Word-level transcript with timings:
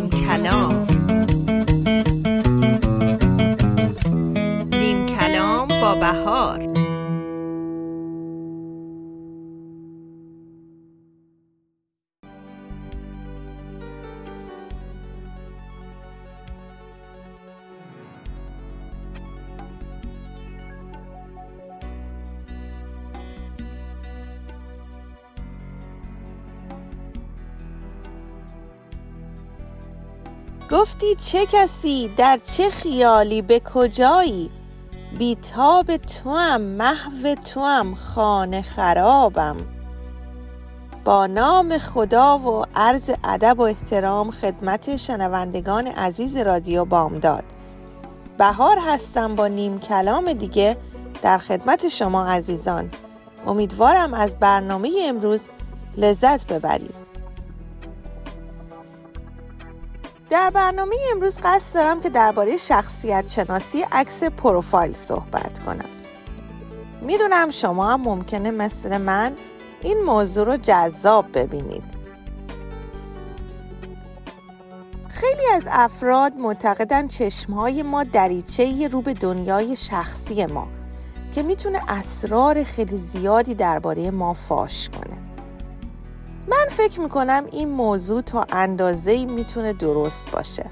نیم 0.00 0.10
کلام 0.10 0.79
چه 31.26 31.46
کسی؟ 31.46 32.08
در 32.16 32.38
چه 32.38 32.70
خیالی؟ 32.70 33.42
به 33.42 33.60
کجایی؟ 33.74 34.50
بیتاب 35.18 35.96
توام 35.96 36.60
محو 36.60 37.34
توام 37.34 37.94
خانه 37.94 38.62
خرابم. 38.62 39.56
با 41.04 41.26
نام 41.26 41.78
خدا 41.78 42.38
و 42.38 42.64
عرض 42.76 43.10
ادب 43.24 43.58
و 43.58 43.62
احترام 43.62 44.30
خدمت 44.30 44.96
شنوندگان 44.96 45.86
عزیز 45.86 46.36
رادیو 46.36 46.84
بامداد. 46.84 47.44
بهار 48.38 48.78
هستم 48.88 49.34
با 49.34 49.46
نیم 49.46 49.80
کلام 49.80 50.32
دیگه 50.32 50.76
در 51.22 51.38
خدمت 51.38 51.88
شما 51.88 52.26
عزیزان. 52.26 52.90
امیدوارم 53.46 54.14
از 54.14 54.36
برنامه 54.36 54.90
امروز 55.08 55.48
لذت 55.96 56.52
ببرید. 56.52 57.09
در 60.30 60.50
برنامه 60.50 60.96
امروز 61.14 61.38
قصد 61.42 61.74
دارم 61.74 62.00
که 62.00 62.10
درباره 62.10 62.56
شخصیت 62.56 63.28
شناسی 63.28 63.84
عکس 63.92 64.24
پروفایل 64.24 64.92
صحبت 64.92 65.58
کنم. 65.58 65.88
می‌دونم 67.00 67.50
شما 67.50 67.92
هم 67.92 68.00
ممکنه 68.00 68.50
مثل 68.50 68.98
من 68.98 69.32
این 69.82 70.02
موضوع 70.02 70.44
رو 70.44 70.56
جذاب 70.56 71.26
ببینید. 71.38 71.84
خیلی 75.08 75.42
از 75.54 75.62
افراد 75.70 76.34
معتقدن 76.34 77.08
چشمهای 77.08 77.82
ما 77.82 78.04
دریچه 78.04 78.88
رو 78.88 79.02
به 79.02 79.14
دنیای 79.14 79.76
شخصی 79.76 80.46
ما 80.46 80.68
که 81.34 81.42
می‌تونه 81.42 81.80
اسرار 81.88 82.62
خیلی 82.62 82.96
زیادی 82.96 83.54
درباره 83.54 84.10
ما 84.10 84.34
فاش 84.34 84.88
کنه. 84.88 85.29
من 86.50 86.68
فکر 86.70 87.00
می‌کنم 87.00 87.44
این 87.52 87.68
موضوع 87.68 88.22
تا 88.22 88.46
اندازه 88.52 89.24
می‌تونه 89.24 89.72
درست 89.72 90.30
باشه 90.30 90.66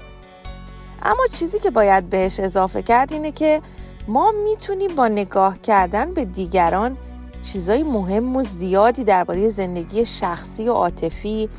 اما 1.03 1.23
چیزی 1.31 1.59
که 1.59 1.71
باید 1.71 2.09
بهش 2.09 2.39
اضافه 2.39 2.81
کرد 2.81 3.13
اینه 3.13 3.31
که 3.31 3.61
ما 4.07 4.33
می‌تونیم 4.43 4.95
با 4.95 5.07
نگاه 5.07 5.61
کردن 5.61 6.11
به 6.11 6.25
دیگران 6.25 6.97
چیزای 7.41 7.83
مهم 7.83 8.35
و 8.35 8.43
زیادی 8.43 9.03
درباره 9.03 9.49
زندگی 9.49 10.05
شخصی 10.05 10.69
و 10.69 10.73
عاطفی، 10.73 11.49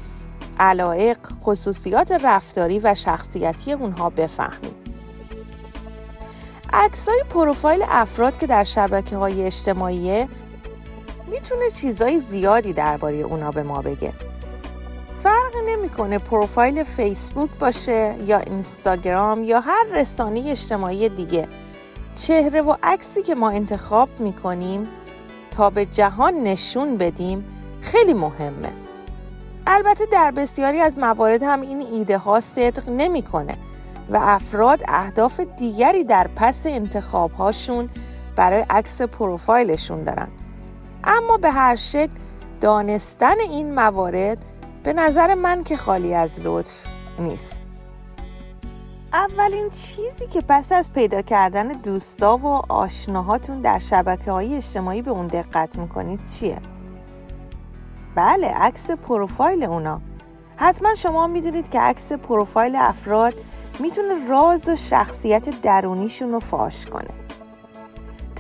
علایق، 0.61 1.19
خصوصیات 1.43 2.13
رفتاری 2.13 2.79
و 2.79 2.95
شخصیتی 2.95 3.73
اونها 3.73 4.11
بفهمیم. 4.11 4.75
عکسای 6.73 7.23
پروفایل 7.31 7.85
افراد 7.89 8.39
که 8.39 8.47
در 8.47 8.65
شبکه 8.65 9.17
های 9.17 9.47
اجتماعی 9.47 10.29
می‌تونه 11.41 11.71
چیزای 11.71 12.21
زیادی 12.21 12.73
درباره 12.73 13.17
اونا 13.17 13.51
به 13.51 13.63
ما 13.63 13.83
بگه. 13.83 14.13
فرق 15.23 15.53
نمی‌کنه 15.69 16.19
پروفایل 16.19 16.85
فیسبوک 16.85 17.51
باشه 17.61 18.15
یا 18.27 18.39
اینستاگرام 18.39 19.45
یا 19.45 19.61
هر 19.61 19.85
رسانه 19.93 20.45
اجتماعی 20.47 21.09
دیگه. 21.09 21.49
چهره 22.17 22.63
و 22.63 22.75
عکسی 22.83 23.23
که 23.23 23.35
ما 23.35 23.51
انتخاب 23.51 24.09
می‌کنیم 24.19 24.89
تا 25.51 25.71
به 25.71 25.87
جهان 25.87 26.35
نشون 26.35 26.97
بدیم 26.97 27.45
خیلی 27.81 28.15
مهمه. 28.15 28.73
البته 29.67 30.07
در 30.07 30.31
بسیاری 30.31 30.81
از 30.81 30.99
موارد 30.99 31.43
هم 31.43 31.61
این 31.61 31.83
ایده 31.93 32.19
ها 32.19 32.41
صدق 32.41 32.89
نمی‌کنه 32.89 33.57
و 34.11 34.19
افراد 34.23 34.83
اهداف 34.89 35.41
دیگری 35.41 36.05
در 36.05 36.29
پس 36.37 36.67
انتخاب 36.67 37.33
هاشون 37.33 37.91
برای 38.37 38.65
عکس 38.71 39.03
پروفایلشون 39.03 40.05
دارن. 40.05 40.29
اما 41.05 41.37
به 41.37 41.51
هر 41.51 41.77
شکل 41.77 42.13
دانستن 42.61 43.41
این 43.41 43.75
موارد 43.75 44.39
به 44.83 44.93
نظر 44.93 45.35
من 45.35 45.65
که 45.65 45.77
خالی 45.77 46.15
از 46.15 46.41
لطف 46.45 46.73
نیست. 47.19 47.63
اولین 49.13 49.71
چیزی 49.71 50.27
که 50.27 50.41
پس 50.49 50.73
از 50.73 50.93
پیدا 50.93 51.23
کردن 51.23 51.69
دوستا 51.69 52.37
و 52.37 52.47
آشناهاتون 52.73 53.61
در 53.61 53.79
شبکه 53.79 54.31
های 54.31 54.57
اجتماعی 54.57 55.03
به 55.03 55.11
اون 55.11 55.27
دقت 55.27 55.79
می‌کنید 55.79 56.27
چیه؟ 56.27 56.59
بله 58.15 58.49
عکس 58.49 58.91
پروفایل 58.91 59.65
اونا. 59.65 60.01
حتما 60.57 60.95
شما 60.95 61.27
می‌دونید 61.27 61.69
که 61.69 61.81
عکس 61.81 62.13
پروفایل 62.13 62.77
افراد 62.77 63.35
می‌تونه 63.79 64.29
راز 64.29 64.69
و 64.69 64.77
شخصیت 64.77 65.61
درونیشون 65.63 66.33
رو 66.33 66.41
فاش 66.41 66.87
کنه. 66.87 67.11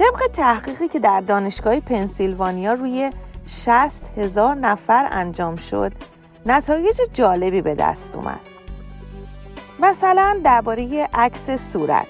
طبق 0.01 0.27
تحقیقی 0.33 0.89
که 0.89 1.01
در 1.01 1.21
دانشگاه 1.21 1.81
پنسیلوانیا 1.81 2.75
روی 2.75 3.11
60 3.45 4.19
هزار 4.19 4.55
نفر 4.55 5.09
انجام 5.11 5.57
شد 5.57 5.93
نتایج 6.47 7.01
جالبی 7.13 7.63
به 7.63 7.75
دست 7.75 8.17
اومد. 8.17 8.41
مثلا 9.81 10.41
درباره 10.45 11.09
عکس 11.15 11.73
صورت. 11.73 12.07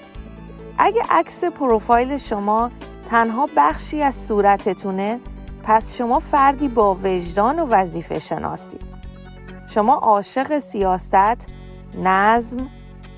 اگه 0.77 1.01
عکس 1.09 1.43
پروفایل 1.43 2.17
شما 2.17 2.71
تنها 3.09 3.49
بخشی 3.57 4.01
از 4.01 4.15
صورتتونه 4.15 5.19
پس 5.63 5.97
شما 5.97 6.19
فردی 6.19 6.67
با 6.67 6.97
وجدان 7.03 7.59
و 7.59 7.65
وظیفه 7.65 8.19
شناسید. 8.19 8.81
شما 9.67 9.93
عاشق 9.93 10.59
سیاست، 10.59 11.47
نظم، 12.03 12.57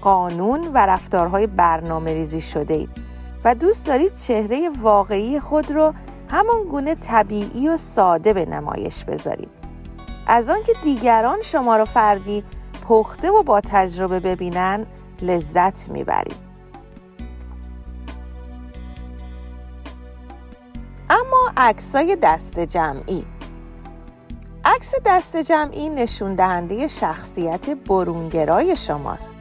قانون 0.02 0.68
و 0.74 0.78
رفتارهای 0.78 1.48
برنامه 1.48 2.14
ریزی 2.14 2.42
شده 2.42 2.74
اید 2.74 3.03
و 3.44 3.56
دوست 3.56 3.88
دارید 3.88 4.14
چهره 4.14 4.70
واقعی 4.82 5.40
خود 5.40 5.72
رو 5.72 5.94
همون 6.30 6.64
گونه 6.64 6.96
طبیعی 6.96 7.70
و 7.70 7.78
ساده 7.78 8.34
به 8.34 8.46
نمایش 8.46 9.06
بذارید. 9.06 9.50
از 10.28 10.50
آنکه 10.50 10.74
دیگران 10.84 11.42
شما 11.42 11.78
رو 11.78 11.86
فردی 11.86 12.44
پخته 12.88 13.32
و 13.32 13.44
با 13.44 13.62
تجربه 13.62 14.20
ببینن 14.20 14.86
لذت 15.22 15.90
می‌برید. 15.90 16.54
اما 21.10 21.52
عکسای 21.58 22.18
دست 22.22 22.60
جمعی. 22.60 23.26
عکس 24.66 24.94
دست 25.06 25.38
جمعی 25.38 25.90
نشون 25.90 26.36
دهنده 26.36 26.88
شخصیت 26.88 27.70
برونگرای 27.70 28.76
شماست. 28.76 29.36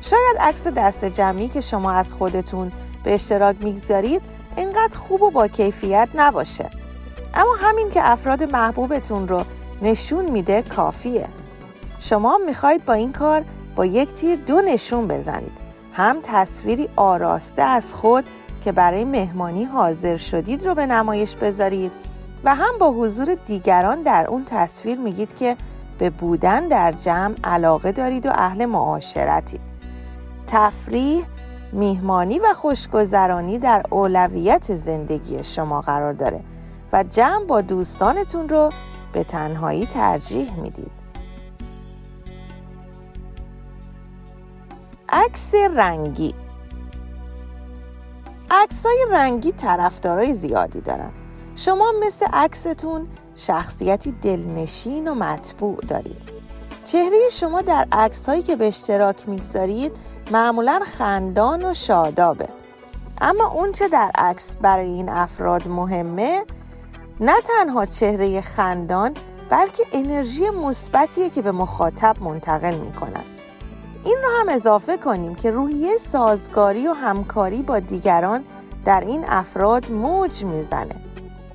شاید 0.00 0.36
عکس 0.40 0.66
دست 0.66 1.04
جمعی 1.04 1.48
که 1.48 1.60
شما 1.60 1.92
از 1.92 2.14
خودتون 2.14 2.72
به 3.04 3.14
اشتراک 3.14 3.56
می‌گذارید 3.62 4.22
اینقدر 4.56 4.96
خوب 4.96 5.22
و 5.22 5.30
با 5.30 5.48
کیفیت 5.48 6.08
نباشه. 6.14 6.70
اما 7.34 7.54
همین 7.60 7.90
که 7.90 8.10
افراد 8.10 8.42
محبوبتون 8.42 9.28
رو 9.28 9.44
نشون 9.82 10.30
میده 10.30 10.62
کافیه. 10.62 11.26
شما 11.98 12.38
می‌خواید 12.46 12.84
با 12.84 12.92
این 12.92 13.12
کار 13.12 13.44
با 13.76 13.86
یک 13.86 14.14
تیر 14.14 14.36
دو 14.36 14.60
نشون 14.60 15.08
بزنید. 15.08 15.52
هم 15.92 16.16
تصویری 16.22 16.88
آراسته 16.96 17.62
از 17.62 17.94
خود 17.94 18.24
که 18.64 18.72
برای 18.72 19.04
مهمانی 19.04 19.64
حاضر 19.64 20.16
شدید 20.16 20.66
رو 20.66 20.74
به 20.74 20.86
نمایش 20.86 21.36
بذارید 21.36 21.92
و 22.44 22.54
هم 22.54 22.78
با 22.78 22.90
حضور 22.90 23.34
دیگران 23.34 24.02
در 24.02 24.26
اون 24.26 24.44
تصویر 24.44 24.98
میگید 24.98 25.36
که 25.36 25.56
به 25.98 26.10
بودن 26.10 26.68
در 26.68 26.92
جمع 26.92 27.34
علاقه 27.44 27.92
دارید 27.92 28.26
و 28.26 28.30
اهل 28.34 28.66
معاشرتید. 28.66 29.60
تفریح 30.46 31.24
میهمانی 31.72 32.38
و 32.38 32.54
خوشگذرانی 32.54 33.58
در 33.58 33.82
اولویت 33.90 34.76
زندگی 34.76 35.44
شما 35.44 35.80
قرار 35.80 36.12
داره 36.12 36.40
و 36.92 37.02
جمع 37.02 37.44
با 37.44 37.60
دوستانتون 37.60 38.48
رو 38.48 38.70
به 39.12 39.24
تنهایی 39.24 39.86
ترجیح 39.86 40.54
می‌دید. 40.54 40.90
عکس 45.08 45.54
رنگی. 45.54 46.34
های 48.84 49.06
رنگی 49.10 49.52
طرفدارای 49.52 50.34
زیادی 50.34 50.80
دارن. 50.80 51.10
شما 51.56 51.92
مثل 52.06 52.26
عکستون 52.32 53.06
شخصیتی 53.34 54.12
دلنشین 54.12 55.08
و 55.08 55.14
مطبوع 55.14 55.76
دارید. 55.88 56.30
چهره 56.84 57.28
شما 57.30 57.62
در 57.62 57.86
عکس 57.92 58.28
هایی 58.28 58.42
که 58.42 58.56
به 58.56 58.68
اشتراک 58.68 59.28
می‌گذارید 59.28 59.92
معمولا 60.30 60.80
خندان 60.84 61.64
و 61.64 61.74
شادابه. 61.74 62.48
اما 63.20 63.46
اونچه 63.46 63.88
در 63.88 64.10
عکس 64.14 64.56
برای 64.56 64.86
این 64.86 65.08
افراد 65.08 65.68
مهمه 65.68 66.44
نه 67.20 67.32
تنها 67.40 67.86
چهره 67.86 68.40
خندان 68.40 69.14
بلکه 69.50 69.82
انرژی 69.92 70.50
مثبتیه 70.50 71.30
که 71.30 71.42
به 71.42 71.52
مخاطب 71.52 72.16
منتقل 72.20 72.74
می‌کنن. 72.74 73.24
این 74.04 74.16
رو 74.22 74.28
هم 74.40 74.48
اضافه 74.48 74.96
کنیم 74.96 75.34
که 75.34 75.50
روحیه 75.50 75.98
سازگاری 75.98 76.88
و 76.88 76.92
همکاری 76.92 77.62
با 77.62 77.78
دیگران 77.78 78.44
در 78.84 79.00
این 79.00 79.24
افراد 79.28 79.90
موج 79.90 80.44
می‌زنه. 80.44 80.96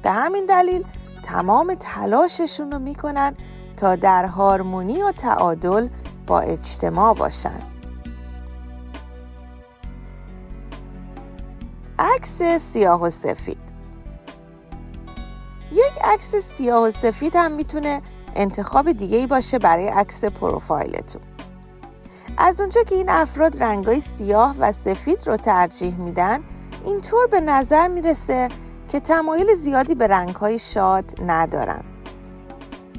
به 0.03 0.11
همین 0.11 0.45
دلیل 0.45 0.83
تمام 1.23 1.75
تلاششون 1.79 2.71
رو 2.71 2.79
می‌کنن 2.79 3.33
تا 3.77 3.95
در 3.95 4.25
هارمونی 4.25 5.01
و 5.01 5.11
تعادل 5.11 5.87
با 6.27 6.39
اجتماع 6.39 7.13
باشن. 7.13 7.74
عکس 11.99 12.41
سیاه 12.41 13.01
و 13.01 13.09
سفید. 13.09 13.57
یک 15.71 15.93
عکس 16.03 16.35
سیاه 16.35 16.83
و 16.83 16.91
سفید 16.91 17.35
هم 17.35 17.51
می‌تونه 17.51 18.01
انتخاب 18.35 18.91
دیگه 18.91 19.17
ای 19.17 19.27
باشه 19.27 19.59
برای 19.59 19.87
عکس 19.87 20.25
پروفایلتون. 20.25 21.21
از 22.37 22.61
اونجا 22.61 22.83
که 22.83 22.95
این 22.95 23.09
افراد 23.09 23.63
رنگای 23.63 24.01
سیاه 24.01 24.55
و 24.59 24.71
سفید 24.71 25.27
رو 25.27 25.37
ترجیح 25.37 25.95
میدن 25.95 26.43
اینطور 26.85 27.27
به 27.27 27.39
نظر 27.39 27.87
می‌رسه 27.87 28.47
که 28.89 28.99
تمایل 28.99 29.53
زیادی 29.53 29.95
به 29.95 30.07
رنگهای 30.07 30.59
شاد 30.59 31.05
ندارن. 31.27 31.83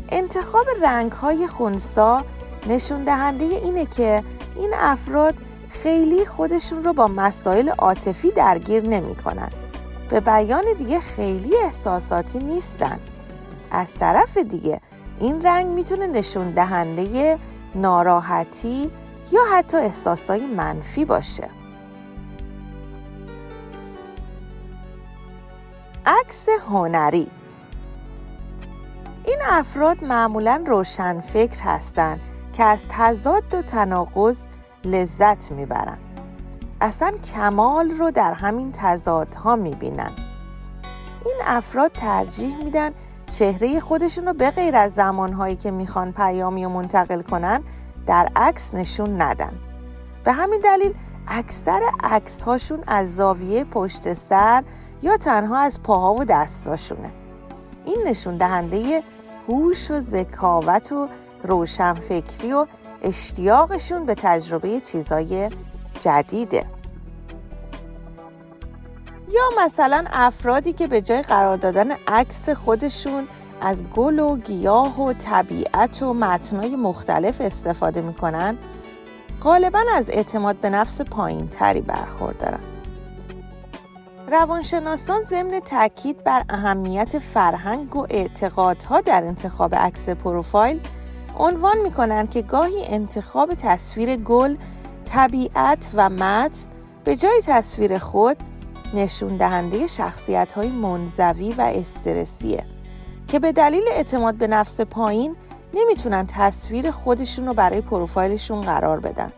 انتخاب 0.09 0.67
رنگهای 0.83 1.47
خونسا 1.47 2.25
نشون 2.69 3.05
دهنده 3.05 3.45
اینه 3.45 3.87
که 3.87 4.23
این 4.57 4.71
افراد 4.75 5.35
خیلی 5.83 6.27
خودشون 6.27 6.85
رو 6.85 6.93
با 6.93 7.07
مسائل 7.07 7.69
عاطفی 7.69 8.31
درگیر 8.31 8.89
نمی‌کنن. 8.89 9.51
به 10.09 10.21
بیان 10.21 10.65
دیگه 10.79 11.01
خیلی 11.01 11.57
احساساتی 11.57 12.39
نیستن. 12.39 13.01
از 13.71 13.95
طرف 13.95 14.37
دیگه 14.37 14.81
این 15.21 15.43
رنگ 15.43 15.67
می‌تونه 15.67 16.07
نشون 16.07 16.51
دهنده 16.51 17.39
ناراحتی 17.75 18.91
یا 19.33 19.41
حتی 19.53 19.77
احساسای 19.77 20.47
منفی 20.47 21.05
باشه. 21.05 21.51
عکس 26.07 26.49
هنری 26.69 27.29
این 29.25 29.39
افراد 29.51 30.05
معمولا 30.05 30.65
روشن 30.67 31.21
فکر 31.21 31.63
هستند 31.63 32.21
که 32.53 32.65
از 32.65 32.85
تضاد 32.89 33.55
و 33.55 33.63
تناقض 33.63 34.47
لذت 34.87 35.53
می‌برن. 35.53 35.99
اصلا 36.81 37.13
کمال 37.35 37.91
رو 37.91 38.11
در 38.11 38.33
همین 38.33 38.73
تضادها 38.73 39.57
می‌بینن. 39.57 40.13
این 41.25 41.37
افراد 41.47 41.93
ترجیح 41.93 42.65
میدن 42.65 42.91
چهره 43.31 43.81
خودشون 43.81 44.27
رو 44.27 44.33
به 44.33 44.51
غیر 44.51 44.77
از 44.77 44.95
زمانهایی 44.95 45.57
که 45.57 45.71
می‌خوان 45.71 46.13
پیامی 46.13 46.65
و 46.65 46.69
منتقل 46.69 47.23
کنن 47.23 47.63
در 48.07 48.29
عکس 48.37 48.75
نشون 48.75 49.23
ندن. 49.23 49.53
به 50.25 50.33
همین 50.33 50.61
دلیل 50.65 50.95
اکثر 51.29 51.81
عکس 52.05 52.43
هاشون 52.43 52.85
از 52.87 53.17
زاویه 53.17 53.65
پشت 53.65 54.15
سر 54.15 54.65
یا 55.03 55.17
تنها 55.17 55.59
از 55.59 55.83
پاها 55.83 56.15
و 56.15 56.25
دستاشونه. 56.25 57.13
این 57.85 57.99
نشون 58.07 58.37
دهنده 58.37 59.03
هوش 59.49 59.91
و 59.91 60.01
ذکاوت 60.01 60.93
و 60.93 61.09
روشنفکری 61.43 62.53
و 62.53 62.67
اشتیاقشون 63.07 64.07
به 64.07 64.15
تجربه 64.15 64.81
چیزای 64.81 65.51
جدیده. 66.01 66.67
یا 69.31 69.65
مثلا 69.65 70.05
افرادی 70.13 70.73
که 70.73 70.87
به 70.87 71.01
جای 71.01 71.23
قرار 71.23 71.57
دادن 71.57 71.91
عکس 72.09 72.49
خودشون 72.49 73.29
از 73.61 73.83
گل 73.83 74.19
و 74.19 74.37
گیاه 74.37 75.01
و 75.01 75.13
طبیعت 75.13 76.03
و 76.03 76.15
متنای 76.15 76.77
مختلف 76.77 77.41
استفاده 77.41 78.01
می‌کنن 78.01 78.59
غالبا 79.43 79.83
از 79.95 80.11
اعتماد 80.11 80.57
به 80.57 80.71
نفس 80.71 81.01
پایین 81.01 81.49
تری 81.49 81.81
برخوردارن. 81.81 82.61
روانشناسان 84.31 85.23
ضمن 85.23 85.61
تاکید 85.61 86.25
بر 86.25 86.43
اهمیت 86.49 87.19
فرهنگ 87.19 87.97
و 87.97 88.07
اعتقادها 88.11 89.01
در 89.01 89.25
انتخاب 89.25 89.75
عکس 89.75 90.09
پروفایل 90.09 90.81
عنوان 91.37 91.79
می 91.79 91.91
کنند 91.91 92.31
که 92.31 92.43
گاهی 92.43 92.85
انتخاب 92.85 93.55
تصویر 93.55 94.17
گل، 94.17 94.57
طبیعت 95.05 95.91
و 95.95 96.09
متن 96.09 96.69
به 97.05 97.17
جای 97.17 97.41
تصویر 97.47 97.99
خود 97.99 98.37
نشون 98.95 99.37
دهنده 99.37 99.87
شخصیت 99.87 100.53
های 100.53 100.69
منزوی 100.69 101.53
و 101.53 101.61
استرسیه 101.61 102.65
که 103.29 103.39
به 103.39 103.53
دلیل 103.53 103.83
اعتماد 103.93 104.35
به 104.35 104.47
نفس 104.47 104.81
پایین 104.81 105.37
نمی‌تونن 105.75 106.27
تصویر 106.27 106.91
خودشون 106.91 107.47
رو 107.47 107.55
برای 107.55 107.81
پروفایلشون 107.81 108.61
قرار 108.61 109.01
بدن. 109.01 109.33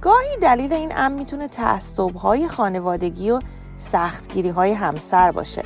گاهی 0.00 0.36
دلیل 0.40 0.72
این 0.72 0.92
امر 0.96 1.18
می‌تونه 1.18 1.48
تعصب 1.48 2.16
های 2.16 2.48
خانوادگی 2.48 3.30
و 3.30 3.40
سختگیری 3.78 4.48
های 4.48 4.72
همسر 4.72 5.32
باشه 5.32 5.62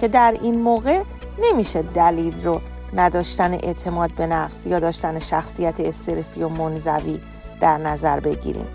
که 0.00 0.08
در 0.08 0.36
این 0.42 0.62
موقع 0.62 1.02
نمیشه 1.42 1.82
دلیل 1.82 2.44
رو 2.44 2.60
نداشتن 2.94 3.54
اعتماد 3.54 4.12
به 4.12 4.26
نفس 4.26 4.66
یا 4.66 4.78
داشتن 4.78 5.18
شخصیت 5.18 5.80
استرسی 5.80 6.42
و 6.42 6.48
منزوی 6.48 7.20
در 7.60 7.78
نظر 7.78 8.20
بگیریم. 8.20 8.66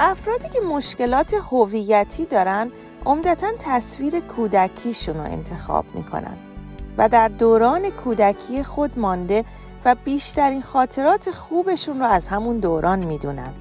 افرادی 0.00 0.48
که 0.48 0.60
مشکلات 0.60 1.34
هویتی 1.50 2.24
دارن 2.24 2.70
عمدتا 3.06 3.46
تصویر 3.58 4.20
کودکیشون 4.20 5.16
رو 5.16 5.22
انتخاب 5.22 5.84
می‌کنن 5.94 6.36
و 6.98 7.08
در 7.08 7.28
دوران 7.28 7.90
کودکی 7.90 8.62
خود 8.62 8.98
مانده 8.98 9.44
و 9.84 9.96
بیشترین 10.04 10.62
خاطرات 10.62 11.30
خوبشون 11.30 11.98
رو 11.98 12.06
از 12.06 12.28
همون 12.28 12.58
دوران 12.58 12.98
می‌دونن 12.98 13.52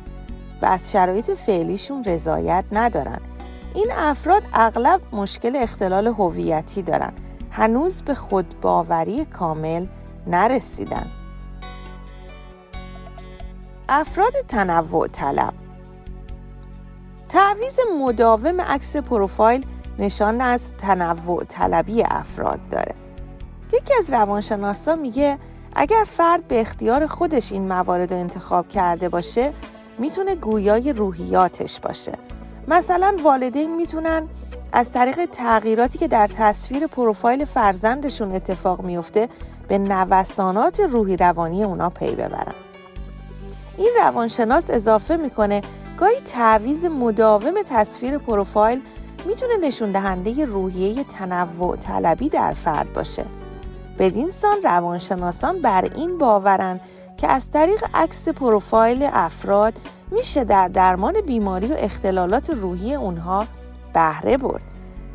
و 0.61 0.65
از 0.65 0.91
شرایط 0.91 1.31
فعلیشون 1.31 2.03
رضایت 2.03 2.65
ندارن. 2.71 3.21
این 3.75 3.91
افراد 3.97 4.43
اغلب 4.53 5.01
مشکل 5.11 5.55
اختلال 5.55 6.07
هویتی 6.07 6.81
دارن 6.81 7.13
هنوز 7.51 8.01
به 8.01 8.15
خودباوری 8.15 9.25
کامل 9.25 9.85
نرسیدن. 10.27 11.11
افراد 13.89 14.33
تنوع 14.47 15.07
طلب. 15.07 15.53
تعویز 17.29 17.79
مداوم 17.99 18.61
عکس 18.61 18.95
پروفایل 18.95 19.65
نشان 19.99 20.41
از 20.41 20.71
تنوع 20.73 21.43
طلبی 21.43 22.03
افراد 22.03 22.59
داره. 22.71 22.95
یکی 23.73 23.93
از 23.99 24.13
روانشناسا 24.13 24.95
میگه 24.95 25.37
اگر 25.75 26.03
فرد 26.07 26.47
به 26.47 26.61
اختیار 26.61 27.05
خودش 27.05 27.51
این 27.51 27.67
موارد 27.67 28.13
رو 28.13 28.19
انتخاب 28.19 28.69
کرده 28.69 29.09
باشه 29.09 29.53
می‌تونه 29.97 30.35
گویای 30.35 30.93
روحیاتش 30.93 31.79
باشه. 31.79 32.13
مثلا 32.67 33.17
والدین 33.23 33.75
می‌تونن 33.75 34.27
از 34.73 34.91
طریق 34.91 35.25
تغییراتی 35.25 35.97
که 35.97 36.07
در 36.07 36.27
تصویر 36.27 36.87
پروفایل 36.87 37.45
فرزندشون 37.45 38.31
اتفاق 38.31 38.81
میفته 38.81 39.29
به 39.67 39.77
نوسانات 39.77 40.79
روحی 40.79 41.17
روانی 41.17 41.63
اونا 41.63 41.89
پی 41.89 42.15
ببرن. 42.15 42.53
این 43.77 43.91
روانشناس 43.99 44.69
اضافه 44.69 45.17
می‌کنه 45.17 45.61
گاهی 45.97 46.19
تعویز 46.25 46.85
مداوم 46.85 47.53
تصویر 47.69 48.17
پروفایل 48.17 48.81
می‌تونه 49.25 49.57
نشون 49.57 49.91
دهنده 49.91 50.45
روحیه 50.45 51.03
تنوع 51.03 51.75
طلبی 51.75 52.29
در 52.29 52.53
فرد 52.53 52.93
باشه. 52.93 53.25
بدین 53.99 54.31
سان 54.31 54.57
روانشناسان 54.63 55.61
بر 55.61 55.89
این 55.95 56.17
باورن 56.17 56.79
که 57.17 57.27
از 57.27 57.49
طریق 57.49 57.83
عکس 57.93 58.29
پروفایل 58.29 59.09
افراد 59.13 59.73
میشه 60.11 60.43
در 60.43 60.67
درمان 60.67 61.21
بیماری 61.21 61.67
و 61.67 61.75
اختلالات 61.77 62.49
روحی 62.49 62.95
اونها 62.95 63.45
بهره 63.99 64.37
برد. 64.37 64.63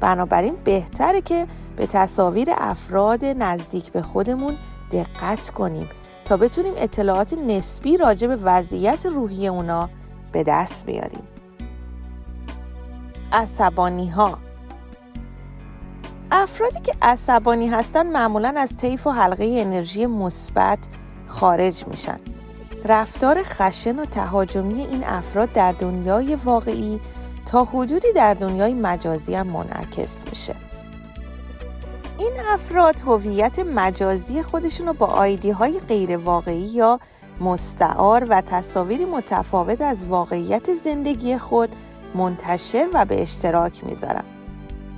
بنابراین 0.00 0.54
بهتره 0.64 1.20
که 1.20 1.46
به 1.76 1.86
تصاویر 1.86 2.48
افراد 2.56 3.24
نزدیک 3.24 3.92
به 3.92 4.02
خودمون 4.02 4.56
دقت 4.92 5.50
کنیم 5.50 5.88
تا 6.24 6.36
بتونیم 6.36 6.72
اطلاعات 6.76 7.32
نسبی 7.32 7.96
راجع 7.96 8.26
به 8.26 8.36
وضعیت 8.36 9.06
روحی 9.06 9.48
اونا 9.48 9.90
به 10.32 10.44
دست 10.44 10.86
بیاریم. 10.86 11.22
عصبانی 13.32 14.10
ها 14.10 14.38
افرادی 16.30 16.80
که 16.80 16.92
عصبانی 17.02 17.68
هستن 17.68 18.06
معمولا 18.06 18.54
از 18.56 18.76
طیف 18.76 19.06
و 19.06 19.10
حلقه 19.10 19.56
انرژی 19.58 20.06
مثبت 20.06 20.78
خارج 21.26 21.84
میشن. 21.86 22.18
رفتار 22.84 23.42
خشن 23.42 23.98
و 23.98 24.04
تهاجمی 24.04 24.80
این 24.80 25.04
افراد 25.04 25.52
در 25.52 25.72
دنیای 25.72 26.34
واقعی 26.34 27.00
تا 27.46 27.64
حدودی 27.64 28.12
در 28.12 28.34
دنیای 28.34 28.74
مجازی 28.74 29.34
هم 29.34 29.46
منعکس 29.46 30.24
میشه. 30.30 30.54
این 32.18 32.32
افراد 32.52 33.00
هویت 33.00 33.58
مجازی 33.58 34.42
خودشون 34.42 34.86
رو 34.86 34.92
با 34.92 35.06
آیدی 35.06 35.50
های 35.50 35.80
غیر 35.80 36.16
واقعی 36.16 36.58
یا 36.58 37.00
مستعار 37.40 38.26
و 38.28 38.40
تصاویری 38.40 39.04
متفاوت 39.04 39.80
از 39.80 40.06
واقعیت 40.06 40.74
زندگی 40.74 41.38
خود 41.38 41.68
منتشر 42.14 42.88
و 42.94 43.04
به 43.04 43.22
اشتراک 43.22 43.84
می‌ذارن. 43.84 44.24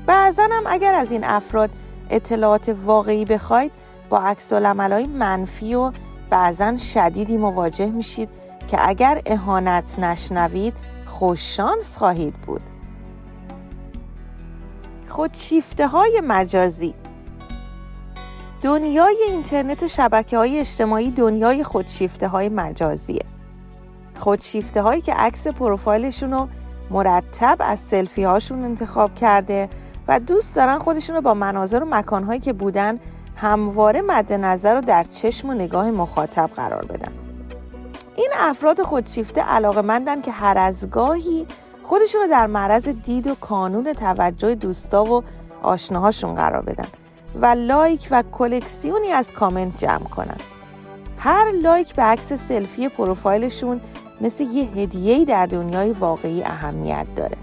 بعضا 0.07 0.43
هم 0.43 0.63
اگر 0.67 0.95
از 0.95 1.13
این 1.13 1.25
افراد 1.25 1.71
اطلاعات 2.11 2.77
واقعی 2.85 3.25
بخواید 3.25 3.73
با 4.09 4.19
عکس 4.19 4.53
منفی 4.53 5.75
و 5.75 5.93
بعضا 6.31 6.77
شدیدی 6.77 7.37
مواجه 7.37 7.87
میشید 7.87 8.29
که 8.69 8.89
اگر 8.89 9.23
اهانت 9.27 9.99
نشنوید 9.99 10.75
خوششانس 11.07 11.97
خواهید 11.97 12.35
بود. 12.35 12.63
خودشیفته 15.09 15.89
های 15.89 16.23
مجازی. 16.25 16.95
دنیای 18.63 19.17
اینترنت 19.29 19.83
و 19.83 19.89
شبکه 19.89 20.39
های 20.39 20.61
اجتماعی 20.61 21.11
دنیای 21.11 21.65
خودشیفته 21.65 22.29
های 22.29 22.49
مجازیه. 22.49 23.25
خودشیفته 24.19 24.83
هایی 24.83 25.01
که 25.01 25.15
عکس 25.15 25.47
پروفایلشون 25.47 26.33
رو 26.33 26.49
مرتب 26.91 27.57
از 27.61 27.81
سلفی 27.81 28.25
هاشون 28.25 28.65
انتخاب 28.65 29.15
کرده 29.15 29.69
و 30.09 30.21
دوست 30.21 30.57
دارن 30.57 30.79
خودشون 30.79 31.17
رو 31.17 31.23
با 31.23 31.35
مناظر 31.35 31.83
و 31.83 31.87
مکان 31.91 32.25
هایی 32.25 32.41
که 32.41 32.53
بودن 32.53 32.99
همواره 33.37 34.03
مد 34.03 34.33
نظر 34.33 34.75
رو 34.75 34.81
در 34.81 35.05
چشم 35.05 35.51
و 35.51 35.55
نگاه 35.55 35.91
مخاطب 35.91 36.51
قرار 36.57 36.85
بدن. 36.87 37.26
این 38.17 38.31
افراد 38.39 38.83
خودشیفته 38.83 39.41
علاقه 39.41 39.81
مندن 39.81 40.21
که 40.21 40.31
هر 40.31 40.59
از 40.59 40.91
گاهی 40.91 41.47
خودشون 41.83 42.21
رو 42.21 42.27
در 42.29 42.47
معرض 42.47 42.89
دید 42.89 43.27
و 43.27 43.35
کانون 43.35 43.93
توجه 43.93 44.55
دوستا 44.55 45.05
و 45.05 45.23
آشناهاشون 45.63 46.35
قرار 46.35 46.63
بدن 46.63 46.87
و 47.41 47.47
لایک 47.47 48.09
و 48.11 48.23
کلکسیونی 48.33 49.09
از 49.09 49.33
کامنت 49.33 49.79
جمع 49.79 50.05
کنن. 50.05 50.37
هر 51.19 51.51
لایک 51.51 51.95
به 51.95 52.03
عکس 52.03 52.33
سلفی 52.33 52.89
پروفایلشون 52.89 53.81
مثل 54.21 54.45
یه 54.45 54.65
هدیه‌ای 54.65 55.25
در 55.25 55.47
دنیای 55.47 55.93
واقعی 55.93 56.45
اهمیت 56.45 57.07
داره. 57.17 57.37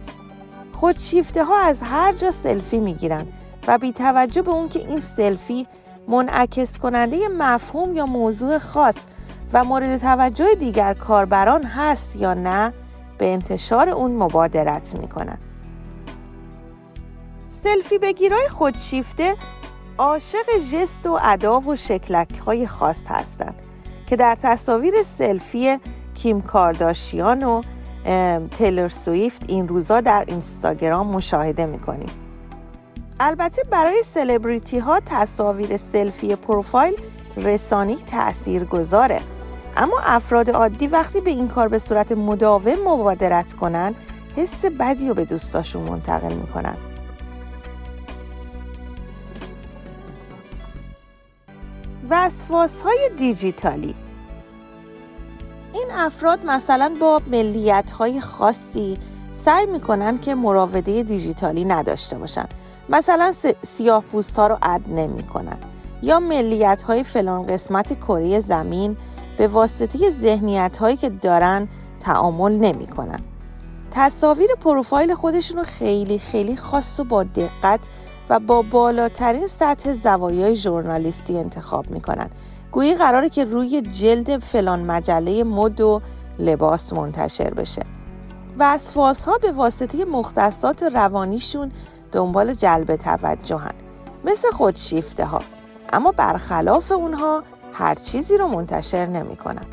خودشیفته 0.74 1.44
ها 1.44 1.58
از 1.58 1.82
هر 1.82 2.14
جا 2.14 2.32
سلفی 2.32 2.80
می‌گیرن 2.80 3.28
و 3.68 3.78
بی 3.78 3.94
توجه 3.94 4.42
به 4.42 4.52
اون 4.52 4.70
که 4.70 4.80
این 4.80 5.00
سلفی 5.00 5.68
منعکس 6.08 6.78
کننده 6.78 7.28
مفهوم 7.28 7.94
یا 7.94 8.06
موضوع 8.06 8.58
خاص 8.58 8.96
و 9.54 9.64
مورد 9.64 9.98
توجه 9.98 10.56
دیگر 10.60 10.94
کاربران 10.94 11.64
هست 11.64 12.16
یا 12.16 12.34
نه 12.34 12.74
به 13.18 13.34
انتشار 13.34 13.90
اون 13.90 14.12
مبادرت 14.12 15.00
می‌کنن 15.00 15.38
سلفی 17.50 17.98
بگیرای 17.98 18.50
خودشیفته 18.50 19.36
عاشق 19.98 20.58
جست 20.72 21.08
و 21.08 21.20
ادا 21.24 21.60
و 21.60 21.76
شکلک 21.76 22.38
های 22.38 22.68
خاص 22.68 23.06
هستند 23.08 23.56
که 24.08 24.16
در 24.16 24.36
تصاویر 24.36 25.04
سلفی 25.04 25.80
کیم 26.14 26.42
کارداشیان 26.42 27.44
و 27.44 27.62
تیلر 28.58 28.88
سویفت 28.88 29.44
این 29.48 29.68
روزا 29.68 30.02
در 30.02 30.24
اینستاگرام 30.28 31.08
مشاهده 31.08 31.66
می‌کنیم. 31.66 32.10
البته 33.20 33.62
برای 33.72 34.04
سلبریتی 34.04 34.80
ها 34.80 35.00
تصاویر 35.06 35.78
سلفی 35.78 36.36
پروفایل 36.36 36.94
رسانی 37.38 37.96
تأثیر 37.96 38.66
گذاره 38.66 39.20
اما 39.78 40.00
افراد 40.04 40.50
عادی 40.50 40.88
وقتی 40.88 41.22
به 41.22 41.30
این 41.30 41.48
کار 41.48 41.68
به 41.68 41.80
صورت 41.80 42.12
مداوم 42.12 42.76
مبادرت 42.86 43.54
کنن 43.54 43.96
حس 44.36 44.66
بدی 44.66 45.08
رو 45.08 45.14
به 45.14 45.26
دوستاشون 45.26 45.84
منتقل 45.84 46.34
می‌کنن 46.34 46.76
وسواس 52.10 52.82
های 52.82 53.10
دیجیتالی 53.18 53.96
این 55.74 55.88
افراد 55.94 56.46
مثلا 56.46 56.96
با 57.02 57.22
ملیت 57.28 57.92
های 57.92 58.22
خاصی 58.22 58.98
سعی 59.32 59.66
می‌کنن 59.66 60.20
که 60.20 60.36
مراوده 60.36 61.04
دیجیتالی 61.04 61.66
نداشته 61.66 62.18
باشن 62.18 62.46
مثلا 62.90 63.34
سیاه 63.62 64.04
پوست 64.04 64.40
ها 64.40 64.48
رو 64.48 64.58
اد 64.62 64.82
نمی 64.88 65.24
کنن. 65.24 65.58
یا 66.02 66.20
ملیت 66.20 66.82
های 66.82 67.04
فلان 67.04 67.46
قسمت 67.46 68.00
کره 68.00 68.40
زمین 68.40 68.98
به 69.38 69.48
واسطه 69.48 70.10
ذهنیت 70.10 70.78
هایی 70.78 70.98
که 70.98 71.10
دارن 71.10 71.68
تعامل 72.00 72.52
نمی 72.52 72.88
کنن. 72.88 73.20
تصاویر 73.92 74.50
پروفایل 74.62 75.14
خودشون 75.14 75.58
رو 75.58 75.64
خیلی 75.64 76.20
خیلی 76.20 76.56
خاص 76.56 77.00
و 77.00 77.04
با 77.04 77.24
دقت 77.24 77.80
و 78.30 78.40
با 78.40 78.62
بالاترین 78.62 79.48
سطح 79.48 79.94
زوایای 79.94 80.56
ژورنالیستی 80.56 81.38
انتخاب 81.38 81.90
می‌کنن. 81.90 82.30
گویی 82.72 82.96
قراره 82.96 83.30
که 83.30 83.46
روی 83.46 83.82
جلد 83.82 84.38
فلان 84.38 84.80
مجله 84.84 85.44
مد 85.44 85.82
و 85.82 86.02
لباس 86.40 86.94
منتشر 86.94 87.54
بشه. 87.54 87.82
وسواس 88.60 89.26
ها 89.26 89.38
به 89.38 89.52
واسطه 89.52 90.06
مختصات 90.06 90.84
روانیشون 90.84 91.72
دنبال 92.12 92.54
جلب 92.54 92.96
توجهن. 92.96 93.74
مثل 94.26 94.52
خودشیفته 94.52 95.26
ها 95.26 95.42
اما 95.94 96.12
برخلاف 96.12 96.92
اونها 96.92 97.44
هر 97.74 97.96
چیزی 97.96 98.38
رو 98.38 98.48
منتشر 98.48 99.06
نمی‌کنن. 99.06 99.66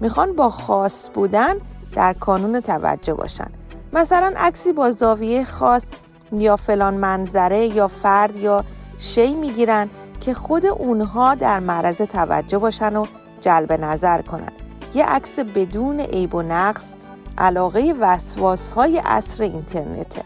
می‌خوان 0.00 0.36
با 0.36 0.50
خاص 0.50 1.10
بودن 1.14 1.54
در 1.94 2.12
کانون 2.12 2.60
توجه 2.60 3.14
باشن. 3.14 3.50
مثلا 3.92 4.34
عکسی 4.36 4.72
با 4.72 4.90
زاویه 4.90 5.44
خاص 5.44 5.84
یا 6.32 6.56
فلان 6.56 6.94
منظره 6.94 7.66
یا 7.66 7.88
فرد 7.88 8.36
یا 8.36 8.64
شی 8.98 9.34
می‌گیرن 9.34 9.90
که 10.20 10.34
خود 10.34 10.66
اونها 10.66 11.34
در 11.34 11.60
معرض 11.60 11.96
توجه 11.96 12.58
باشن 12.58 12.96
و 12.96 13.06
جلب 13.40 13.72
نظر 13.72 14.22
کنن. 14.22 14.52
یه 14.94 15.04
عکس 15.04 15.38
بدون 15.38 16.00
عیب 16.00 16.34
و 16.34 16.42
نقص 16.42 16.94
علاقه 17.38 17.94
وسواس 18.00 18.70
های 18.70 18.98
عصر 18.98 19.42
اینترنته. 19.42 20.22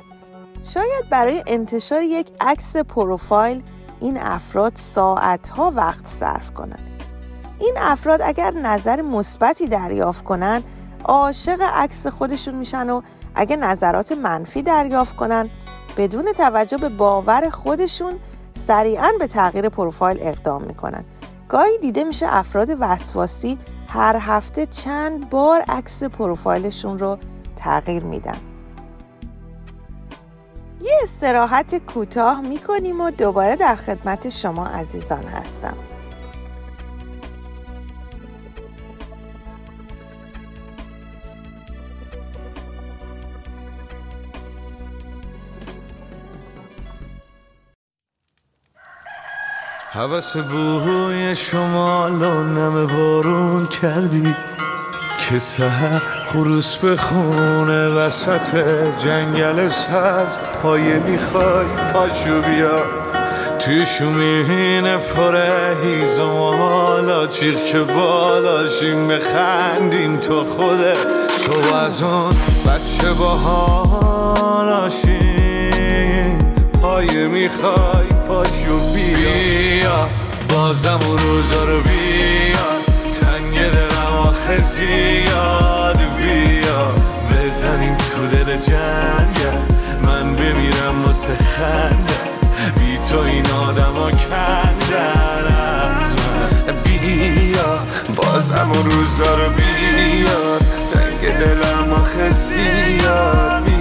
شاید 0.65 1.09
برای 1.11 1.45
انتشار 1.47 2.03
یک 2.03 2.31
عکس 2.41 2.77
پروفایل 2.77 3.63
این 4.01 4.19
افراد 4.21 4.73
ساعتها 4.77 5.73
وقت 5.77 6.07
صرف 6.07 6.51
کنند. 6.51 6.92
این 7.63 7.75
افراد 7.81 8.23
اگر 8.23 8.51
نظر 8.55 9.03
مثبتی 9.03 9.67
دریافت 9.67 10.25
کنن 10.25 10.63
عاشق 11.05 11.63
عکس 11.75 12.07
خودشون 12.07 12.55
میشن 12.55 12.91
و 12.91 13.01
اگر 13.35 13.57
نظرات 13.57 14.13
منفی 14.13 14.63
دریافت 14.63 15.17
کنن 15.17 15.51
بدون 15.97 16.33
توجه 16.33 16.77
به 16.77 16.89
باور 16.89 17.51
خودشون 17.51 18.15
سریعا 18.55 19.09
به 19.19 19.27
تغییر 19.27 19.69
پروفایل 19.69 20.19
اقدام 20.21 20.63
می‌کنن. 20.63 21.05
گاهی 21.49 21.79
دیده 21.79 22.05
میشه 22.05 22.27
افراد 22.29 22.69
وسواسی 22.81 23.59
هر 23.89 24.17
هفته 24.21 24.67
چند 24.67 25.31
بار 25.31 25.61
عکس 25.61 26.03
پروفایلشون 26.03 26.99
رو 26.99 27.19
تغییر 27.57 28.05
میدن. 28.05 28.39
یه 30.81 30.93
استراحت 31.03 31.87
کوتاه 31.87 32.41
می‌کنیم 32.41 33.01
و 33.01 33.11
دوباره 33.11 33.57
در 33.57 33.75
خدمت 33.75 34.29
شما 34.29 34.67
عزیزان 34.67 35.25
هستم. 35.25 35.77
حوث 49.95 50.37
بوی 50.37 51.37
شمال 51.37 52.23
و 52.23 52.43
نم 52.43 52.87
بارون 52.87 53.67
کردی 53.67 54.37
که 55.19 55.39
سهر 55.39 56.03
خروس 56.27 56.77
به 56.77 56.97
خونه 56.97 57.89
وسط 57.89 58.57
جنگل 58.99 59.69
سز 59.69 60.39
پایه 60.63 60.99
می‌خوای 60.99 61.67
پاشو 61.93 62.43
بیا. 62.43 62.83
توی 63.59 63.87
شومین 63.87 64.97
پره 64.97 66.21
و 66.21 66.27
مالا 66.57 67.27
چیخ 67.27 67.59
که 67.59 67.79
بالاشیم 67.79 69.09
بخندیم 69.09 70.17
تو 70.17 70.45
خوده 70.45 70.95
تو 71.45 71.75
از 71.75 72.03
اون 72.03 72.31
بچه 72.67 73.13
با 73.19 73.29
حالاشیم 73.29 74.79
پایه 76.83 77.29
می‌خوای 77.29 78.22
پاشو 78.43 78.95
بیا. 78.95 80.09
بازم 80.49 80.99
اون 81.09 81.19
روزا 81.19 81.65
رو 81.65 81.81
بیا. 81.81 82.67
تنگ 83.21 83.55
دلم 83.55 84.17
آخه 84.23 84.61
زیاد 84.63 85.97
بیا. 86.17 86.95
بزنیم 87.31 87.97
تو 87.97 88.27
دل 88.37 88.57
جنگل 88.57 89.59
من 90.07 90.37
بمیرم 90.37 91.05
واسه 91.05 91.35
خندت. 91.35 92.79
بی 92.79 92.99
تو 92.99 93.19
این 93.19 93.51
آدم 93.51 93.93
ها 93.97 94.11
کندن 94.11 95.55
از 96.01 96.17
من. 96.17 96.75
بیا. 96.85 97.79
بازم 98.17 98.71
اون 98.75 98.91
روزا 98.91 99.35
رو 99.35 99.51
بیا. 99.51 100.59
تنگ 100.93 101.39
دلم 101.39 101.93
آخه 101.93 102.31
زیاد 102.31 103.63
بیا 103.65 103.72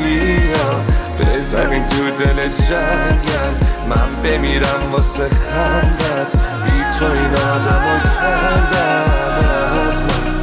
بزنیم 1.41 1.85
تو 1.85 2.11
دل 2.11 2.47
جنگل. 2.47 3.53
من 3.89 4.21
بمیرم 4.23 4.91
واسه 4.91 5.29
خندت. 5.29 6.35
بی 6.35 6.83
تو 6.99 7.05
این 7.05 7.35
آدم 7.35 8.01
کردم. 8.21 9.87
از 9.87 10.01
من 10.01 10.40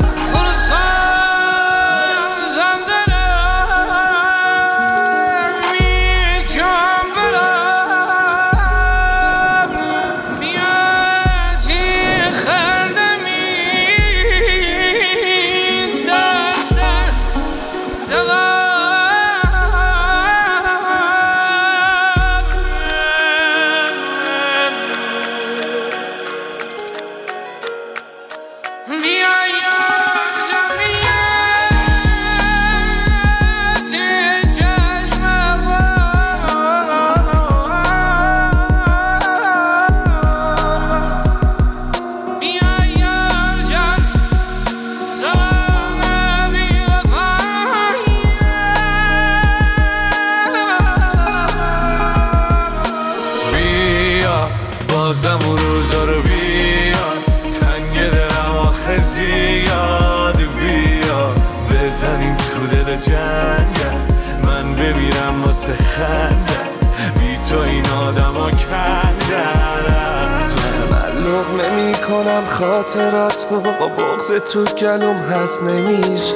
خاطرات 72.58 73.46
با 73.50 73.88
بغز 73.88 74.32
تو 74.32 74.64
گلوم 74.64 75.16
هست 75.16 75.62
نمیشه. 75.62 76.34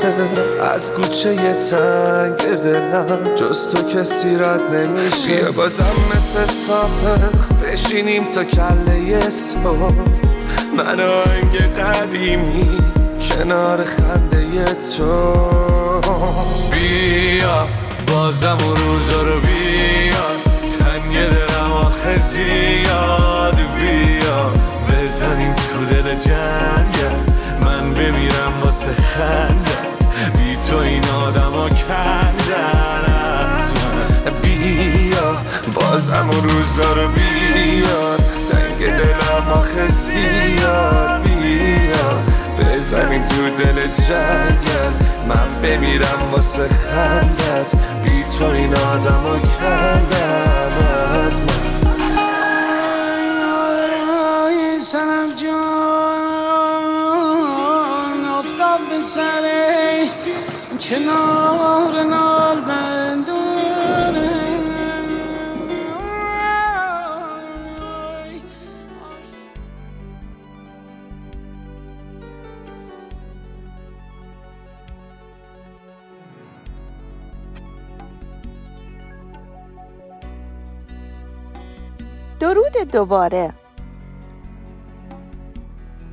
از 0.74 0.92
کوچه 0.92 1.34
یه 1.34 1.54
تنگ 1.54 2.36
دلم 2.36 3.34
جز 3.36 3.68
تو 3.68 3.82
کسی 3.82 4.36
رد 4.36 4.74
نمیشه. 4.74 5.36
بیا 5.36 5.52
بازم 5.52 5.94
مثل 6.16 6.44
سابق 6.44 7.32
بشینیم 7.64 8.24
تا 8.24 8.44
کله 8.44 9.30
صبح. 9.30 9.92
من 10.76 11.00
آهنگ 11.00 11.74
قدیمی 11.74 12.68
کنار 13.22 13.84
خنده 13.84 14.64
تو. 14.74 15.32
بیا 16.70 17.66
بازم 18.06 18.58
روزا 18.58 19.22
رو 19.22 19.40
بیا. 19.40 20.26
تنگ 20.78 21.14
دلم 21.14 21.72
آخه 21.72 22.18
زیاد. 22.18 22.91
جنگل 26.14 27.16
من 27.64 27.94
بمیرم 27.94 28.52
واسه 28.64 28.86
خندت. 28.86 30.36
بی 30.36 30.56
تو 30.56 30.76
این 30.76 31.08
آدم 31.08 31.52
ها 31.52 31.68
کندن 31.68 33.14
از 33.56 33.72
من 33.72 34.32
بیا 34.42 35.36
بازم 35.74 36.30
و 36.30 36.40
روزا 36.40 36.92
رو 36.92 37.08
بیا. 37.08 38.16
تنگ 38.50 38.90
دلم 38.90 39.48
آخه 39.52 39.88
زیاد. 39.88 41.22
بیا 41.22 42.18
بزنیم 42.58 43.26
تو 43.26 43.50
دل 43.64 43.86
جنگل 44.08 44.92
من 45.28 45.60
بمیرم 45.62 46.30
واسه 46.32 46.68
خندت. 46.68 47.74
بی 48.04 48.22
تو 48.38 48.44
این 48.44 48.74
آدم 48.74 49.10
ها 49.10 49.38
کندن 49.38 51.26
از 51.26 51.40
من 51.40 51.72
سرم 54.82 55.30
جان. 55.36 55.91
کنار 60.92 62.02
نال 62.02 62.60
درود 82.40 82.90
دوباره. 82.92 83.61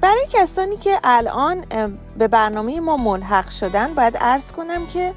برای 0.10 0.26
کسانی 0.34 0.78
که 0.78 1.00
الان 1.04 1.66
به 2.18 2.28
برنامه 2.28 2.80
ما 2.80 2.98
ملحق 2.98 3.50
شدن 3.50 3.94
باید 3.94 4.18
ارز 4.22 4.52
کنم 4.52 4.88
که 4.88 5.14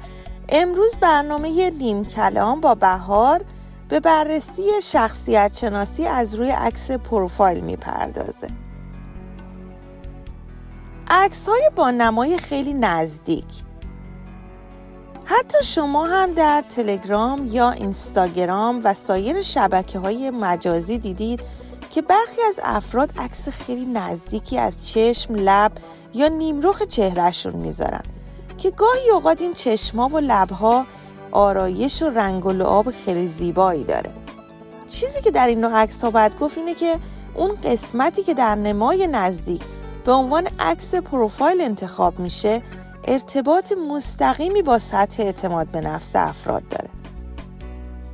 امروز 0.49 0.95
برنامه 0.95 1.69
نیم 1.69 2.05
کلام 2.05 2.61
با 2.61 2.75
بهار 2.75 3.45
به 3.89 3.99
بررسی 3.99 4.63
شخصیت 4.83 5.57
شناسی 5.57 6.05
از 6.05 6.35
روی 6.35 6.49
عکس 6.49 6.91
پروفایل 6.91 7.59
می‌پردازه. 7.59 8.47
عکس 11.09 11.49
های 11.49 11.69
با 11.75 11.91
نمای 11.91 12.37
خیلی 12.37 12.73
نزدیک. 12.73 13.63
حتی 15.25 15.63
شما 15.63 16.05
هم 16.05 16.33
در 16.33 16.63
تلگرام 16.69 17.47
یا 17.51 17.71
اینستاگرام 17.71 18.81
و 18.83 18.93
سایر 18.93 19.41
شبکه 19.41 19.99
های 19.99 20.29
مجازی 20.29 20.97
دیدید 20.97 21.39
که 21.93 22.01
برخی 22.01 22.41
از 22.49 22.59
افراد 22.63 23.09
عکس 23.17 23.49
خیلی 23.49 23.85
نزدیکی 23.85 24.57
از 24.57 24.87
چشم، 24.87 25.35
لب 25.35 25.71
یا 26.13 26.27
نیمرخ 26.27 26.81
چهرهشون 26.83 27.55
می‌ذارن 27.55 28.01
که 28.57 28.71
گاهی 28.71 29.09
اوقات 29.09 29.41
این 29.41 29.53
چشما 29.53 30.09
و 30.09 30.19
لبها 30.19 30.85
آرایش 31.31 32.01
و 32.01 32.09
رنگ 32.09 32.45
و 32.45 32.51
لعاب 32.51 32.91
خیلی 32.91 33.27
زیبایی 33.27 33.83
داره. 33.83 34.11
چیزی 34.87 35.21
که 35.21 35.31
در 35.31 35.47
این 35.47 35.61
نوع 35.61 35.71
عکس 35.71 36.03
ها 36.03 36.11
باید 36.11 36.39
گفت 36.39 36.57
اینه 36.57 36.73
که 36.73 36.95
اون 37.33 37.55
قسمتی 37.63 38.23
که 38.23 38.33
در 38.33 38.55
نمای 38.55 39.07
نزدیک 39.07 39.61
به 40.05 40.11
عنوان 40.11 40.47
عکس 40.59 40.95
پروفایل 40.95 41.61
انتخاب 41.61 42.19
میشه 42.19 42.61
ارتباط 43.07 43.71
مستقیمی 43.71 44.61
با 44.61 44.79
سطح 44.79 45.23
اعتماد 45.23 45.67
به 45.67 45.81
نفس 45.81 46.11
افراد 46.15 46.63
داره. 46.69 46.89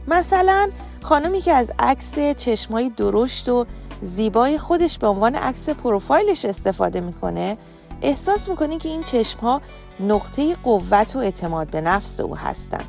مثلا 0.07 0.69
خانمی 1.01 1.41
که 1.41 1.53
از 1.53 1.71
عکس 1.79 2.19
چشمای 2.37 2.89
درشت 2.89 3.49
و 3.49 3.65
زیبای 4.01 4.57
خودش 4.57 4.97
به 4.97 5.07
عنوان 5.07 5.35
عکس 5.35 5.69
پروفایلش 5.69 6.45
استفاده 6.45 7.01
می‌کنه 7.01 7.57
احساس 8.01 8.49
می‌کنه 8.49 8.77
که 8.77 8.89
این 8.89 9.03
چشمها 9.03 9.61
نقطه 9.99 10.55
قوت 10.55 11.15
و 11.15 11.19
اعتماد 11.19 11.67
به 11.67 11.81
نفس 11.81 12.19
او 12.19 12.37
هستن. 12.37 12.83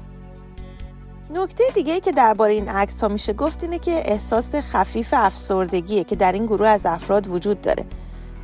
نکته 1.34 1.64
دیگه 1.74 2.00
که 2.00 2.12
درباره 2.12 2.52
این 2.52 2.68
عکس 2.68 3.00
ها 3.00 3.08
میشه 3.08 3.32
گفت 3.32 3.62
اینه 3.62 3.78
که 3.78 4.12
احساس 4.12 4.54
خفیف 4.54 5.08
افسردگیه 5.12 6.04
که 6.04 6.16
در 6.16 6.32
این 6.32 6.46
گروه 6.46 6.68
از 6.68 6.86
افراد 6.86 7.26
وجود 7.26 7.62
داره 7.62 7.84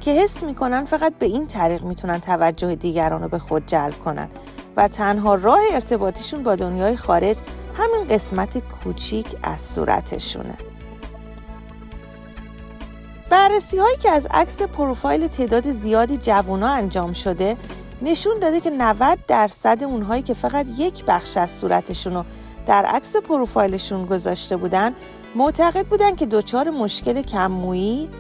که 0.01 0.11
حس 0.11 0.43
می‌کنن 0.43 0.85
فقط 0.85 1.13
به 1.19 1.27
این 1.27 1.47
طریق 1.47 1.83
می‌تونن 1.83 2.21
توجه 2.21 2.75
دیگران 2.75 3.23
رو 3.23 3.29
به 3.29 3.39
خود 3.39 3.67
جلب 3.67 3.99
کنن 3.99 4.29
و 4.77 4.89
تنها 4.89 5.35
راه 5.35 5.59
ارتباطیشون 5.73 6.43
با 6.43 6.55
دنیای 6.55 6.97
خارج 6.97 7.37
همین 7.97 8.09
قسمت 8.09 8.59
کوچیک 8.59 9.27
از 9.43 9.61
صورتشونه 9.61 10.55
بررسی 13.31 13.79
هایی 13.79 13.97
که 13.97 14.11
از 14.11 14.27
عکس 14.31 14.63
پروفایل 14.63 15.27
تعداد 15.27 15.71
زیادی 15.71 16.17
جوونا 16.17 16.69
انجام 16.69 17.13
شده 17.13 17.57
نشون 18.03 18.39
داده 18.39 18.61
که 18.61 18.71
90 18.71 19.19
درصد 19.27 19.83
اونهایی 19.85 20.23
که 20.23 20.35
فقط 20.35 20.67
یک 20.79 21.05
بخش 21.05 21.37
از 21.37 21.51
صورتشون 21.51 22.15
رو 22.15 22.25
در 22.67 22.85
عکس 22.85 23.17
پروفایلشون 23.17 24.07
گذاشته 24.07 24.57
بودن 24.57 24.95
معتقد 25.35 25.87
بودن 25.87 26.17
که 26.17 26.27
دچار 26.27 26.71
مشکل 26.71 27.23
کممویی، 27.23 28.11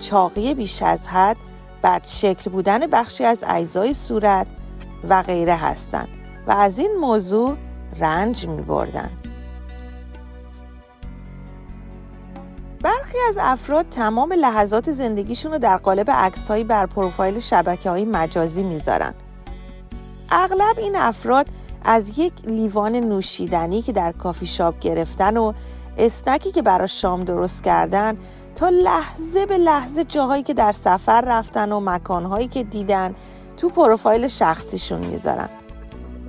چاقی 0.00 0.54
بیش 0.54 0.82
از 0.82 1.08
حد، 1.08 1.36
بد 1.82 2.06
شکل 2.06 2.50
بودن 2.50 2.86
بخشی 2.86 3.24
از 3.24 3.44
اجزای 3.46 3.94
صورت 3.94 4.46
و 5.08 5.22
غیره 5.22 5.56
هستند 5.56 6.08
و 6.46 6.52
از 6.52 6.78
این 6.78 6.96
موضوع 7.00 7.56
رنج 8.00 8.46
می 8.46 8.62
بردن. 8.62 9.19
برخی 13.10 13.28
از 13.28 13.38
افراد 13.40 13.86
تمام 13.88 14.32
لحظات 14.32 14.92
زندگیشون 14.92 15.52
رو 15.52 15.58
در 15.58 15.76
قالب 15.76 16.10
عکسهایی 16.10 16.64
بر 16.64 16.86
پروفایل 16.86 17.40
شبکه 17.40 17.90
های 17.90 18.04
مجازی 18.04 18.62
می‌ذارن. 18.62 19.14
اغلب 20.30 20.78
این 20.78 20.96
افراد 20.96 21.46
از 21.84 22.18
یک 22.18 22.32
لیوان 22.46 22.96
نوشیدنی 22.96 23.82
که 23.82 23.92
در 23.92 24.12
کافی 24.12 24.46
شاپ 24.46 24.78
گرفتن 24.78 25.36
و 25.36 25.52
اسنکی 25.98 26.50
که 26.50 26.62
برای 26.62 26.88
شام 26.88 27.20
درست 27.20 27.64
کردن 27.64 28.18
تا 28.54 28.68
لحظه 28.68 29.46
به 29.46 29.58
لحظه 29.58 30.04
جاهایی 30.04 30.42
که 30.42 30.54
در 30.54 30.72
سفر 30.72 31.20
رفتن 31.20 31.72
و 31.72 31.80
مکانهایی 31.80 32.48
که 32.48 32.62
دیدن 32.62 33.14
تو 33.56 33.68
پروفایل 33.68 34.28
شخصیشون 34.28 35.06
می‌ذارن. 35.06 35.48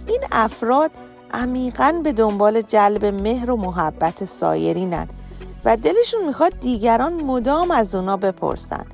این 0.08 0.22
افراد 0.32 0.92
عمیقا 1.34 2.02
به 2.04 2.14
دنبال 2.14 2.62
جلب 2.62 3.06
مهر 3.06 3.52
و 3.52 3.58
محبت 3.58 4.26
سایرینن 4.26 5.08
و 5.66 5.78
دلشون 5.78 6.26
می‌خواد 6.26 6.60
دیگران 6.60 7.14
مدام 7.14 7.72
از 7.72 7.96
اونا 7.96 8.18
بپرسن 8.18 8.86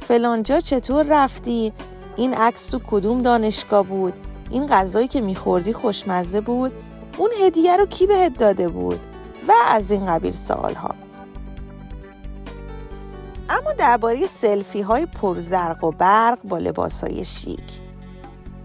فلانجا 0.00 0.60
چطور 0.60 1.06
رفتی؟ 1.08 1.72
این 2.16 2.34
عکس 2.34 2.66
تو 2.66 2.80
کدوم 2.86 3.22
دانشگاه 3.22 3.86
بود؟ 3.86 4.12
این 4.50 4.66
غذایی 4.66 5.08
که 5.08 5.20
میخوردی 5.20 5.72
خوشمزه 5.72 6.40
بود؟ 6.40 6.72
اون 7.18 7.30
هدیه 7.40 7.76
رو 7.76 7.86
کی 7.86 8.06
بهت 8.06 8.38
داده 8.38 8.68
بود؟ 8.68 9.00
و 9.48 9.52
از 9.68 9.90
این 9.90 10.06
قبیل 10.06 10.32
سوال 10.32 10.74
ها 10.74 10.94
اما 13.48 13.72
درباره 13.72 14.26
سلفی 14.26 14.80
های 14.80 15.06
پرزرق 15.06 15.84
و 15.84 15.90
برق 15.90 16.38
با 16.44 16.58
لباس 16.58 17.04
های 17.04 17.24
شیک 17.24 17.80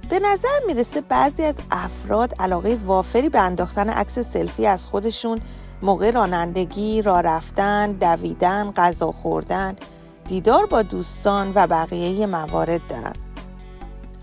به 0.09 0.19
نظر 0.19 0.59
می‌رسه 0.67 1.01
بعضی 1.01 1.43
از 1.43 1.55
افراد 1.71 2.33
علاقه 2.39 2.77
وافری 2.85 3.29
به 3.29 3.39
انداختن 3.39 3.89
عکس 3.89 4.19
سلفی 4.19 4.65
از 4.65 4.87
خودشون 4.87 5.39
موقع 5.81 6.11
رانندگی، 6.11 7.01
راه 7.01 7.21
رفتن، 7.21 7.91
دویدن، 7.91 8.71
غذا 8.75 9.11
خوردن، 9.11 9.75
دیدار 10.27 10.65
با 10.65 10.81
دوستان 10.81 11.51
و 11.55 11.67
بقیه 11.67 12.25
موارد 12.25 12.81
دارن. 12.89 13.13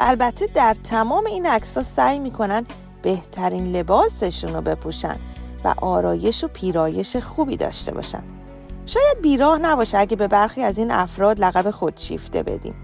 البته 0.00 0.46
در 0.46 0.74
تمام 0.74 1.26
این 1.26 1.46
عکس‌ها 1.46 1.82
سعی 1.82 2.18
می‌کنن 2.18 2.66
بهترین 3.02 3.76
لباسشون 3.76 4.54
رو 4.54 4.60
بپوشن 4.60 5.16
و 5.64 5.74
آرایش 5.76 6.44
و 6.44 6.48
پیرایش 6.48 7.16
خوبی 7.16 7.56
داشته 7.56 7.92
باشن. 7.92 8.22
شاید 8.86 9.22
بیراه 9.22 9.58
نباشه 9.58 9.98
اگه 9.98 10.16
به 10.16 10.28
برخی 10.28 10.62
از 10.62 10.78
این 10.78 10.90
افراد 10.90 11.40
لقب 11.40 11.70
خودشیفته 11.70 12.42
بدیم 12.42 12.74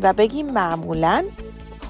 و 0.00 0.12
بگیم 0.12 0.46
معمولاً 0.52 1.24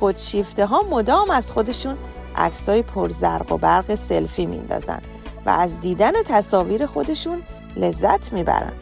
خودشیفته 0.01 0.67
ها 0.67 0.83
مدام 0.91 1.31
از 1.31 1.53
خودشون 1.53 1.97
عکسای 2.37 2.83
پرزرق 2.83 3.53
و 3.53 3.57
برق 3.57 3.95
سلفی 3.95 4.47
میندازن 4.47 5.01
و 5.47 5.51
از 5.51 5.81
دیدن 5.81 6.13
تصاویر 6.25 6.87
خودشون 6.87 7.43
لذت 7.77 8.33
می‌برن. 8.33 8.73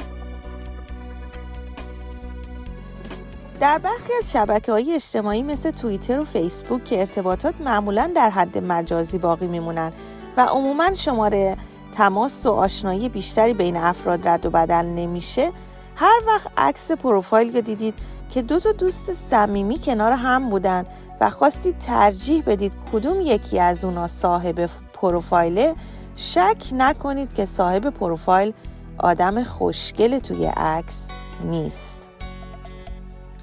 در 3.61 3.79
برخی 3.79 4.13
از 4.19 4.33
شبکه 4.33 4.73
های 4.73 4.95
اجتماعی 4.95 5.43
مثل 5.43 5.71
توییتر 5.71 6.21
و 6.21 6.25
فیسبوک 6.25 6.85
که 6.85 7.01
ارتباطات 7.01 7.55
معمولا 7.61 8.11
در 8.17 8.31
حد 8.31 8.59
مجازی 8.59 9.19
باقی 9.19 9.47
میمونن 9.47 9.93
و 10.37 10.41
عموما 10.41 10.95
شماره 10.95 11.57
تماس 11.97 12.47
و 12.47 12.51
آشنایی 12.51 13.09
بیشتری 13.09 13.55
بین 13.55 13.77
افراد 13.77 14.29
رد 14.29 14.47
و 14.47 14.51
بدل 14.51 14.87
نمیشه 14.87 15.53
هر 15.97 16.21
وقت 16.27 16.53
عکس 16.57 16.93
پروفایل 16.93 17.57
رو 17.57 17.61
دیدید 17.61 17.95
که 18.31 18.43
دو 18.43 18.61
تا 18.61 18.73
دوست 18.73 19.13
صمیمی 19.13 19.79
کنار 19.79 20.13
هم 20.13 20.51
بودن 20.51 20.85
و 21.21 21.31
خواستید 21.31 21.79
ترجیح 21.79 22.43
بدید 22.47 22.73
کدوم 22.93 23.21
یکی 23.21 23.59
از 23.59 23.85
اونا 23.85 24.07
صاحب 24.07 24.71
پروفایله 24.93 25.75
شک 26.17 26.57
نکنید 26.73 27.33
که 27.33 27.47
صاحب 27.47 27.91
پروفایل 27.91 28.53
آدم 28.99 29.45
خوشگل 29.45 30.19
توی 30.19 30.47
عکس 30.47 31.09
نیست. 31.45 32.11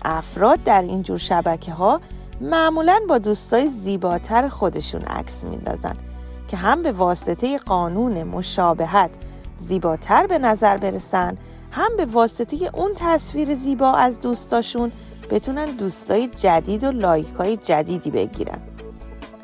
افراد 0.06 0.64
در 0.64 0.82
اینجور 0.82 1.18
شبکه 1.18 1.72
ها 1.72 2.02
معمولا 2.42 3.00
با 3.10 3.18
دوستای 3.18 3.68
زیباتر 3.68 4.48
خودشون 4.48 5.02
عکس 5.02 5.46
میندازن 5.46 5.96
که 6.48 6.58
هم 6.58 6.82
به 6.82 6.92
واسطه 6.92 7.58
قانون 7.58 8.24
مشابهت 8.24 9.12
زیباتر 9.56 10.28
به 10.28 10.38
نظر 10.38 10.78
برسن 10.78 11.38
هم 11.72 11.98
به 11.98 12.06
واسطه 12.06 12.58
اون 12.74 12.92
تصویر 12.96 13.56
زیبا 13.56 13.92
از 13.92 14.20
دوستاشون 14.20 14.92
بتونن 15.30 15.66
دوستای 15.66 16.28
جدید 16.28 16.84
و 16.84 16.92
لایک 16.92 17.34
های 17.34 17.58
جدیدی 17.58 18.12
بگیرن. 18.12 18.60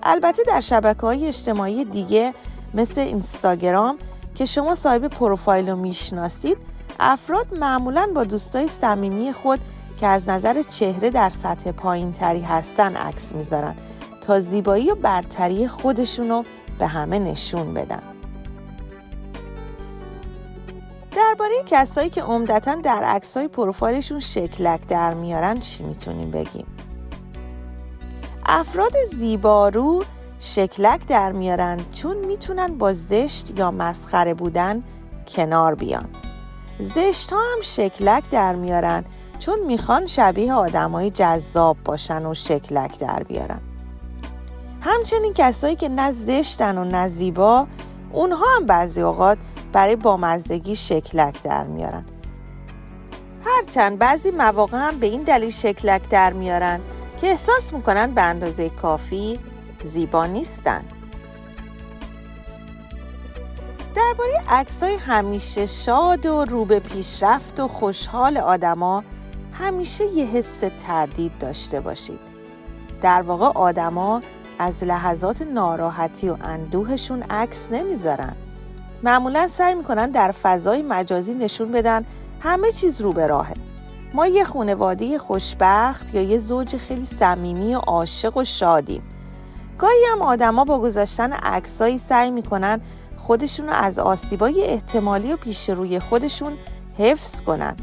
البته 0.03 0.43
در 0.47 0.59
شبکه 0.59 1.01
های 1.01 1.27
اجتماعی 1.27 1.85
دیگه 1.85 2.33
مثل 2.73 3.01
اینستاگرام 3.01 3.97
که 4.35 4.45
شما 4.45 4.75
صاحب 4.75 5.07
پروفایل 5.07 5.69
رو 5.69 5.75
می‌شناسید 5.75 6.57
افراد 6.99 7.57
معمولا 7.59 8.09
با 8.15 8.23
دوستای 8.23 8.67
صمیمی 8.67 9.33
خود 9.33 9.59
که 9.99 10.07
از 10.07 10.29
نظر 10.29 10.61
چهره 10.61 11.09
در 11.09 11.29
سطح 11.29 11.71
پایین 11.71 12.11
تری 12.11 12.41
هستن 12.41 12.95
عکس 12.95 13.31
می‌ذارن 13.35 13.75
تا 14.21 14.39
زیبایی 14.39 14.91
و 14.91 14.95
برتری 14.95 15.67
خودشون 15.67 16.29
رو 16.29 16.45
به 16.79 16.87
همه 16.87 17.19
نشون 17.19 17.73
بدن. 17.73 18.03
درباره 21.15 21.53
کسایی 21.65 22.09
که 22.09 22.21
عمدتا 22.21 22.75
در 22.75 23.03
عکسای 23.03 23.47
پروفایلشون 23.47 24.19
شکلک 24.19 24.87
در 24.87 25.13
میارن 25.13 25.59
چی 25.59 25.83
می‌تونیم 25.83 26.31
بگیم؟ 26.31 26.65
افراد 28.45 28.93
زیبارو 29.15 30.03
شکلک 30.45 31.07
در 31.07 31.31
میارن 31.31 31.79
چون 31.93 32.17
می‌تونن 32.17 32.77
با 32.77 32.93
زشت 32.93 33.59
یا 33.59 33.71
مسخره 33.71 34.33
بودن 34.33 34.83
کنار 35.27 35.75
بیان. 35.75 36.05
زشت 36.79 37.33
ها 37.33 37.39
هم 37.39 37.61
شکلک 37.61 38.29
در 38.29 38.55
میارن 38.55 39.03
چون 39.39 39.59
می‌خوان 39.67 40.07
شبیه 40.07 40.53
آدمای 40.53 41.09
جذاب 41.09 41.77
باشن 41.85 42.25
و 42.25 42.33
شکلک 42.33 42.99
در 42.99 43.23
بیارن. 43.23 43.61
همچنین 44.81 45.33
کسایی 45.33 45.75
که 45.75 45.89
نه 45.89 46.11
زشتن 46.11 46.77
و 46.77 46.83
نه 46.83 47.07
زیبا 47.07 47.67
اونها 48.11 48.45
هم 48.57 48.65
بعضی 48.65 49.01
اوقات 49.01 49.37
برای 49.73 49.95
بامزدگی 49.95 50.75
شکلک 50.75 51.43
در 51.43 51.63
میارن. 51.63 52.05
هرچند 53.45 53.97
بعضی 53.97 54.31
مواقع 54.31 54.77
هم 54.77 54.99
به 54.99 55.07
این 55.07 55.23
دلیل 55.23 55.49
شکلک 55.49 56.09
در 56.09 56.33
میارن 56.33 56.79
که 57.21 57.27
احساس 57.27 57.73
می‌کنن 57.73 58.11
به 58.11 58.21
اندازه 58.21 58.69
کافی 58.69 59.39
زیبا 59.83 60.25
نیستن. 60.25 60.83
درباره 63.95 64.33
عکسای 64.49 64.95
همیشه 64.95 65.65
شاد 65.65 66.25
و 66.25 66.45
رو 66.45 66.65
به 66.65 66.79
پیشرفت 66.79 67.59
و 67.59 67.67
خوشحال 67.67 68.37
آدما 68.37 69.03
همیشه 69.53 70.05
یه 70.05 70.25
حس 70.25 70.63
تردید 70.87 71.31
داشته 71.39 71.79
باشید. 71.79 72.19
در 73.01 73.21
واقع 73.21 73.45
آدما 73.45 74.21
از 74.59 74.83
لحظات 74.83 75.41
ناراحتی 75.41 76.29
و 76.29 76.37
اندوهشون 76.41 77.21
عکس 77.21 77.71
نمی‌ذارن. 77.71 78.35
معمولا 79.03 79.47
سعی 79.47 79.75
می‌کنن 79.75 80.11
در 80.11 80.31
فضای 80.31 80.81
مجازی 80.81 81.33
نشون 81.33 81.71
بدن 81.71 82.05
همه 82.41 82.71
چیز 82.71 83.01
رو 83.01 83.13
به 83.13 83.27
راهه. 83.27 83.53
ما 84.13 84.27
یه 84.27 84.43
خانواده 84.43 85.17
خوشبخت 85.17 86.15
یا 86.15 86.21
یه 86.21 86.37
زوج 86.37 86.77
خیلی 86.77 87.05
صمیمی 87.05 87.75
و 87.75 87.77
عاشق 87.77 88.37
و 88.37 88.43
شادیم. 88.43 89.03
گاهی 89.77 90.03
هم 90.11 90.21
آدما 90.21 90.63
با 90.65 90.79
گذاشتن 90.79 91.33
عکسایی 91.33 91.97
سعی 91.97 92.31
می‌کنن 92.31 92.81
خودشون 93.17 93.67
رو 93.67 93.73
از 93.73 93.99
آسیبای 93.99 94.63
احتمالی 94.63 95.33
و 95.33 95.37
پیش 95.37 95.69
روی 95.69 95.99
خودشون 95.99 96.53
حفظ 96.97 97.41
کنن 97.41 97.75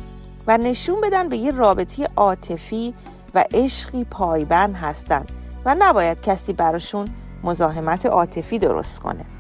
و 0.47 0.59
نشون 0.59 1.01
بدن 1.01 1.29
به 1.29 1.37
یه 1.37 1.51
رابطه 1.51 2.09
عاطفی 2.17 2.95
و 3.35 3.45
عشقی 3.55 4.05
پایبند 4.05 4.77
هستن 4.77 5.27
و 5.65 5.77
نباید 5.79 6.21
کسی 6.21 6.53
براشون 6.53 7.09
مزاحمت 7.45 8.07
عاطفی 8.07 8.59
درست 8.59 9.01
کنه. 9.01 9.40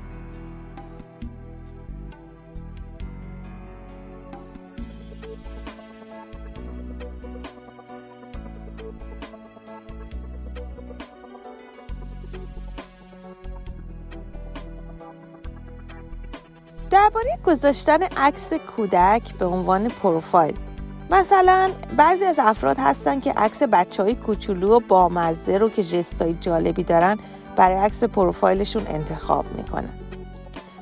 درباره 17.11 17.39
گذاشتن 17.47 18.03
عکس 18.03 18.53
کودک 18.53 19.35
به 19.35 19.47
عنوان 19.47 19.89
پروفایل. 19.89 20.55
مثلا 21.11 21.71
بعضی 21.97 22.25
از 22.25 22.39
افراد 22.39 22.77
هستن 22.79 23.21
که 23.21 23.33
عکس 23.33 23.63
بچه 23.63 24.03
های 24.03 24.15
کوچولو 24.15 24.77
و 24.77 24.81
بامزه 24.81 25.59
رو 25.59 25.69
که 25.69 25.83
جستای 25.83 26.35
جالبی 26.41 26.83
دارن 26.83 27.19
برای 27.57 27.79
عکس 27.79 28.05
پروفایلشون 28.05 28.87
انتخاب 28.87 29.47
می‌کنن. 29.57 29.89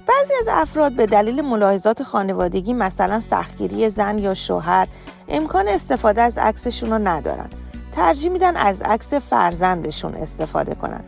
بعضی 0.06 0.34
از 0.40 0.48
افراد 0.50 0.92
به 0.92 1.06
دلیل 1.06 1.40
ملاحظات 1.40 2.02
خانوادگی 2.02 2.72
مثلا 2.72 3.20
سختگیری 3.20 3.90
زن 3.90 4.18
یا 4.18 4.34
شوهر 4.34 4.88
امکان 5.28 5.68
استفاده 5.68 6.22
از 6.22 6.38
عکسشون 6.38 6.90
رو 6.90 6.98
ندارن. 6.98 7.50
ترجیح 7.92 8.30
میدن 8.30 8.56
از 8.56 8.82
عکس 8.82 9.14
فرزندشون 9.14 10.14
استفاده 10.14 10.74
کنن. 10.74 11.04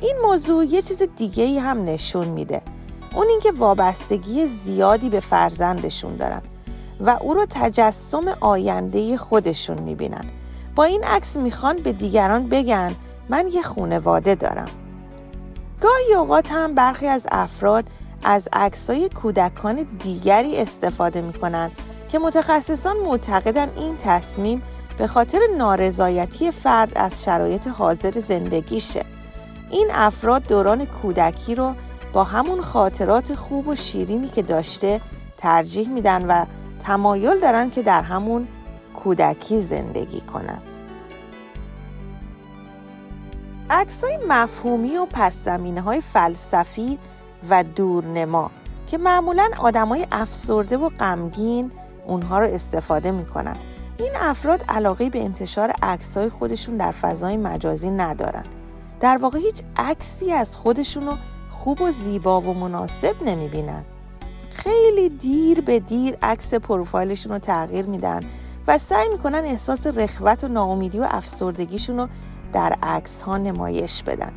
این 0.00 0.16
موضوع 0.22 0.64
یه 0.64 0.82
چیز 0.82 1.02
دیگه 1.16 1.44
ای 1.44 1.58
هم 1.58 1.84
نشون 1.84 2.28
میده. 2.28 2.62
اون 3.14 3.26
اینکه 3.28 3.52
وابستگی 3.52 4.46
زیادی 4.46 5.08
به 5.08 5.20
فرزندشون 5.20 6.16
دارن 6.16 6.42
و 7.00 7.18
او 7.20 7.34
رو 7.34 7.46
تجسم 7.50 8.28
آینده 8.40 9.16
خودشون 9.16 9.78
می‌بینن. 9.78 10.24
با 10.74 10.84
این 10.84 11.04
عکس 11.04 11.36
می‌خوان 11.36 11.76
به 11.76 11.92
دیگران 11.92 12.48
بگن 12.48 12.94
من 13.28 13.48
یه 13.48 13.62
خونواده 13.62 14.34
دارم. 14.34 14.68
گاهی 15.80 16.14
اوقات 16.14 16.52
هم 16.52 16.74
برخی 16.74 17.06
از 17.06 17.26
افراد 17.32 17.84
از 18.24 18.48
عکسای 18.52 19.08
کودکان 19.08 19.86
دیگری 19.98 20.56
استفاده 20.56 21.20
می‌کنن 21.20 21.70
که 22.08 22.18
متخصصان 22.18 22.96
معتقدن 22.96 23.68
این 23.76 23.96
تصمیم 23.96 24.62
به 24.98 25.06
خاطر 25.06 25.38
نارضایتی 25.58 26.50
فرد 26.50 26.92
از 26.96 27.24
شرایط 27.24 27.66
حاضر 27.66 28.20
زندگیشه. 28.20 29.04
این 29.70 29.88
افراد 29.94 30.46
دوران 30.46 30.84
کودکی 30.84 31.54
رو 31.54 31.74
با 32.14 32.24
همون 32.24 32.62
خاطرات 32.62 33.34
خوب 33.34 33.68
و 33.68 33.74
شیرینی 33.74 34.28
که 34.28 34.42
داشته 34.42 35.00
ترجیح 35.36 35.88
میدن 35.88 36.26
و 36.26 36.46
تمایل 36.84 37.40
دارن 37.40 37.70
که 37.70 37.82
در 37.82 38.02
همون 38.02 38.48
کودکی 38.94 39.60
زندگی 39.60 40.20
کنن. 40.20 40.58
عکسای 43.70 44.18
مفهومی 44.28 44.96
و 44.96 45.06
پس 45.10 45.44
زمینه 45.44 45.80
های 45.80 46.00
فلسفی 46.00 46.98
و 47.50 47.64
دورنما 47.64 48.50
که 48.86 48.98
معمولا 48.98 49.48
آدمای 49.58 50.06
افسرده 50.12 50.76
و 50.76 50.88
غمگین 50.88 51.72
اونها 52.06 52.38
رو 52.38 52.50
استفاده 52.50 53.10
می‌کنن. 53.10 53.56
این 53.98 54.12
افراد 54.20 54.64
علاقه 54.68 55.10
به 55.10 55.24
انتشار 55.24 55.72
عکسای 55.82 56.28
خودشون 56.28 56.76
در 56.76 56.92
فضای 56.92 57.36
مجازی 57.36 57.90
ندارن. 57.90 58.44
در 59.00 59.16
واقع 59.16 59.38
هیچ 59.38 59.62
عکسی 59.76 60.32
از 60.32 60.56
خودشون 60.56 61.06
رو 61.06 61.16
خوب 61.64 61.80
و 61.80 61.90
زیبا 61.90 62.40
و 62.40 62.54
مناسب 62.54 63.22
نمی‌بینن. 63.22 63.84
خیلی 64.50 65.08
دیر 65.08 65.60
به 65.60 65.78
دیر 65.78 66.16
عکس 66.22 66.54
پروفایلشون 66.54 67.32
رو 67.32 67.38
تغییر 67.38 67.86
میدن 67.86 68.20
و 68.66 68.78
سعی 68.78 69.08
می‌کنن 69.08 69.44
احساس 69.44 69.86
رخوت 69.86 70.44
و 70.44 70.48
ناامیدی 70.48 70.98
و 70.98 71.06
افسردگیشون 71.10 71.98
رو 71.98 72.08
در 72.52 72.76
عکس 72.82 73.22
ها 73.22 73.36
نمایش 73.36 74.02
بدن. 74.02 74.32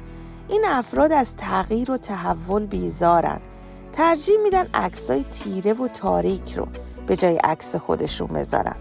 این 0.48 0.66
افراد 0.68 1.12
از 1.12 1.36
تغییر 1.36 1.92
و 1.92 1.98
تحول 1.98 2.66
بیزارن. 2.66 3.40
ترجیح 3.94 4.36
میدن 4.44 4.68
های 5.10 5.26
تیره 5.32 5.74
و 5.74 5.88
تاریک 5.88 6.54
رو 6.54 6.68
به 7.08 7.16
جای 7.16 7.38
عکس 7.38 7.76
خودشون 7.76 8.28
بذارن. 8.28 8.76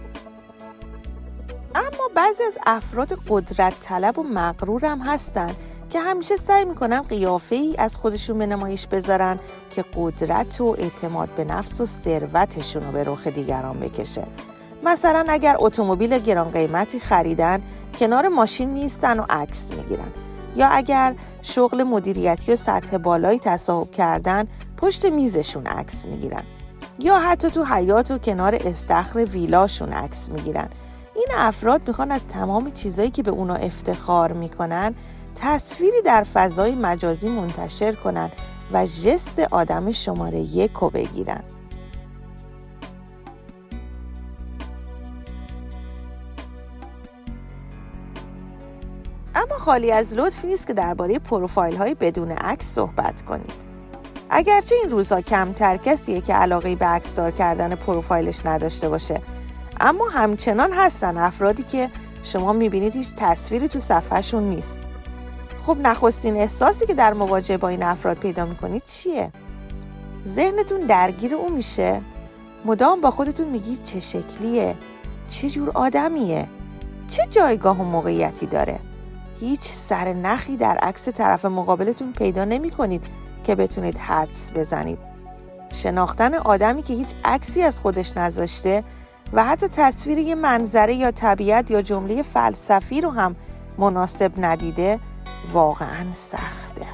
اما 1.75 2.11
بعضی 2.15 2.43
از 2.43 2.59
افراد 2.67 3.19
قدرت 3.29 3.81
طلب 3.81 4.19
و 4.19 4.23
مغرور 4.23 4.87
هم 4.87 4.99
هستن 4.99 5.55
که 5.91 6.01
همیشه 6.01 6.37
سعی 6.37 6.65
می‌کنن 6.65 7.03
قیافه 7.03 7.55
ای 7.57 7.77
از 7.79 7.97
خودشون 7.97 8.39
به 8.39 8.47
نمایش 8.47 8.87
بذارن 8.87 9.39
که 9.71 9.85
قدرت 9.97 10.61
و 10.61 10.77
اعتماد 10.79 11.29
به 11.29 11.45
نفس 11.45 11.81
و 11.81 11.87
ثروتشون 11.87 12.85
رو 12.87 12.93
به 12.93 13.05
رخ 13.05 13.27
دیگران 13.27 13.81
بکشه. 13.81 14.27
مثلا 14.85 15.25
اگر 15.29 15.57
اتومبیل 15.59 16.19
گران 16.19 16.51
قیمتی 16.51 17.01
خریدن 17.01 17.63
کنار 17.99 18.29
ماشین 18.29 18.71
میستن 18.71 19.21
و 19.21 19.25
عکس 19.31 19.73
می‌گیرن. 19.73 20.13
یا 20.57 20.69
اگر 20.69 21.15
شغل 21.43 21.83
مدیریتی 21.83 22.53
و 22.53 22.57
سطح 22.57 22.97
بالایی 22.97 23.39
تصاحب 23.39 23.91
کردن 23.91 24.47
پشت 24.77 25.07
میزشون 25.07 25.67
عکس 25.67 26.07
می‌گیرن. 26.07 26.43
یا 26.99 27.19
حتی 27.19 27.51
تو 27.51 27.65
حیات 27.65 28.11
و 28.11 28.19
کنار 28.19 28.59
استخر 28.61 29.19
ویلاشون 29.19 29.93
عکس 29.93 30.29
می‌گیرن. 30.29 30.69
این 31.15 31.29
افراد 31.37 31.89
می‌خوان 31.89 32.11
از 32.11 32.21
تمام 32.29 32.71
چیزایی 32.71 33.11
که 33.11 33.23
به 33.23 33.31
اونا 33.31 33.55
افتخار 33.55 34.33
می‌کنن 34.33 34.95
تصویری 35.37 36.03
در 36.05 36.25
فضای 36.25 36.75
مجازی 36.75 37.29
منتشر 37.29 37.93
کنن 37.93 38.31
و 38.73 38.87
جست 38.87 39.39
آدم 39.51 39.93
شماره 39.93 40.39
یک 40.39 40.73
رو 40.73 40.91
بگیرن 40.91 41.43
اما 49.35 49.59
خالی 49.59 49.93
از 49.93 50.15
لطف 50.15 50.45
نیست 50.45 50.67
که 50.67 50.73
درباره 50.73 51.19
پروفایل 51.19 51.77
های 51.77 51.95
بدون 51.95 52.33
عکس 52.33 52.67
صحبت 52.75 53.23
کنیم. 53.23 53.47
اگرچه 54.31 54.75
این 54.75 54.91
روزها 54.91 55.21
کمتر 55.21 55.77
کسیه 55.77 56.21
که 56.21 56.35
علاقه 56.35 56.75
به 56.75 56.87
عکسدار 56.87 57.31
کردن 57.31 57.75
پروفایلش 57.75 58.47
نداشته 58.47 58.89
باشه 58.89 59.23
اما 59.81 60.09
همچنان 60.09 60.73
هستن 60.73 61.17
افرادی 61.17 61.63
که 61.63 61.91
شما 62.23 62.53
می‌بینید 62.53 62.97
هیچ 62.97 63.09
تصویری 63.17 63.69
تو 63.69 63.79
صفحهشون 63.79 64.43
نیست. 64.43 64.81
خب 65.67 65.79
نخستین 65.81 66.37
احساسی 66.37 66.87
که 66.87 66.95
در 66.95 67.13
مواجهه 67.13 67.57
با 67.57 67.69
این 67.69 67.83
افراد 67.83 68.19
پیدا 68.19 68.45
می‌کنید 68.45 68.83
چیه؟ 68.85 69.33
ذهنتون 70.27 70.81
درگیر 70.81 71.35
اون 71.35 71.53
میشه؟ 71.53 72.01
مدام 72.65 73.01
با 73.01 73.11
خودتون 73.11 73.49
میگید 73.49 73.83
چه 73.83 74.01
شکلیه؟ 74.01 74.75
چه 75.29 75.51
جور 75.51 75.71
آدمیه؟ 75.71 76.47
چه 77.09 77.27
جایگاه 77.31 77.81
و 77.81 77.85
موقعیتی 77.85 78.47
داره؟ 78.47 78.81
هیچ 79.41 79.61
سر 79.61 80.13
نخی 80.13 80.57
در 80.57 80.77
عکس 80.77 81.09
طرف 81.09 81.45
مقابلتون 81.45 82.13
پیدا 82.13 82.45
نمی 82.45 82.71
کنید 82.71 83.05
که 83.45 83.55
بتونید 83.55 83.99
حدس 83.99 84.51
بزنید. 84.55 84.99
شناختن 85.75 86.35
آدمی 86.35 86.83
که 86.83 86.95
هیچ 86.95 87.15
عکسی 87.25 87.63
از 87.63 87.81
خودش 87.81 88.17
نذاشته 88.17 88.85
و 89.33 89.45
حتی 89.45 89.69
تصویر 89.69 90.19
یه 90.19 90.35
منظره 90.35 90.95
یا 90.95 91.11
طبیعت 91.11 91.71
یا 91.71 91.83
جمله 91.83 92.23
فلسفی 92.23 93.01
رو 93.01 93.11
هم 93.11 93.37
مناسب 93.79 94.33
ندیده 94.39 95.01
واقعا 95.53 96.13
سخته. 96.13 96.87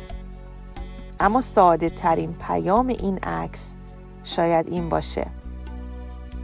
اما 1.20 1.40
ساده 1.40 1.90
ترین 1.90 2.34
پیام 2.46 2.86
این 2.88 3.18
عکس 3.18 3.76
شاید 4.24 4.68
این 4.68 4.88
باشه. 4.88 5.26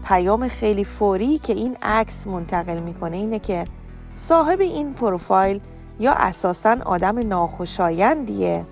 پیام 0.05 0.49
خیلی 0.49 0.85
فوری 0.85 1.39
که 1.39 1.53
این 1.53 1.77
عکس 1.83 2.27
منتقل 2.27 2.79
می‌کنه 2.79 3.17
اینه 3.17 3.39
که 3.39 3.65
صاحب 4.17 4.61
این 4.61 4.95
پروفایل 4.95 5.61
یا 6.01 6.13
اساسا 6.13 6.77
آدم 6.85 7.19
ناخوشایندیه 7.19 8.65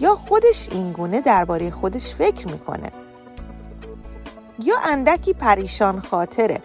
یا 0.00 0.14
خودش 0.14 0.68
اینگونه 0.72 1.20
درباره 1.20 1.70
خودش 1.70 2.14
فکر 2.14 2.48
می‌کنه. 2.48 2.90
یا 4.64 4.74
اندکی 4.84 5.32
پریشان 5.32 6.00
خاطره 6.00 6.62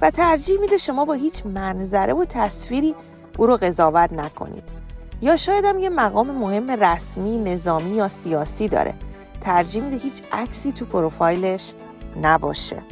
و 0.00 0.10
ترجیح 0.10 0.60
میده 0.60 0.76
شما 0.78 1.04
با 1.04 1.12
هیچ 1.12 1.46
منظره 1.46 2.12
و 2.12 2.24
تصویری 2.24 2.94
او 3.38 3.46
رو 3.46 3.56
قضاوت 3.56 4.12
نکنید. 4.12 4.75
یا 5.20 5.36
شاید 5.36 5.64
هم 5.64 5.78
یه 5.78 5.88
مقام 5.88 6.30
مهم 6.30 6.70
رسمی 6.70 7.38
نظامی 7.38 7.90
یا 7.90 8.08
سیاسی 8.08 8.68
داره. 8.68 8.94
ترجیح 9.40 9.82
میده 9.82 9.96
هیچ 9.96 10.22
عکسی 10.32 10.72
تو 10.72 10.84
پروفایلش 10.84 11.74
نباشه. 12.22 12.82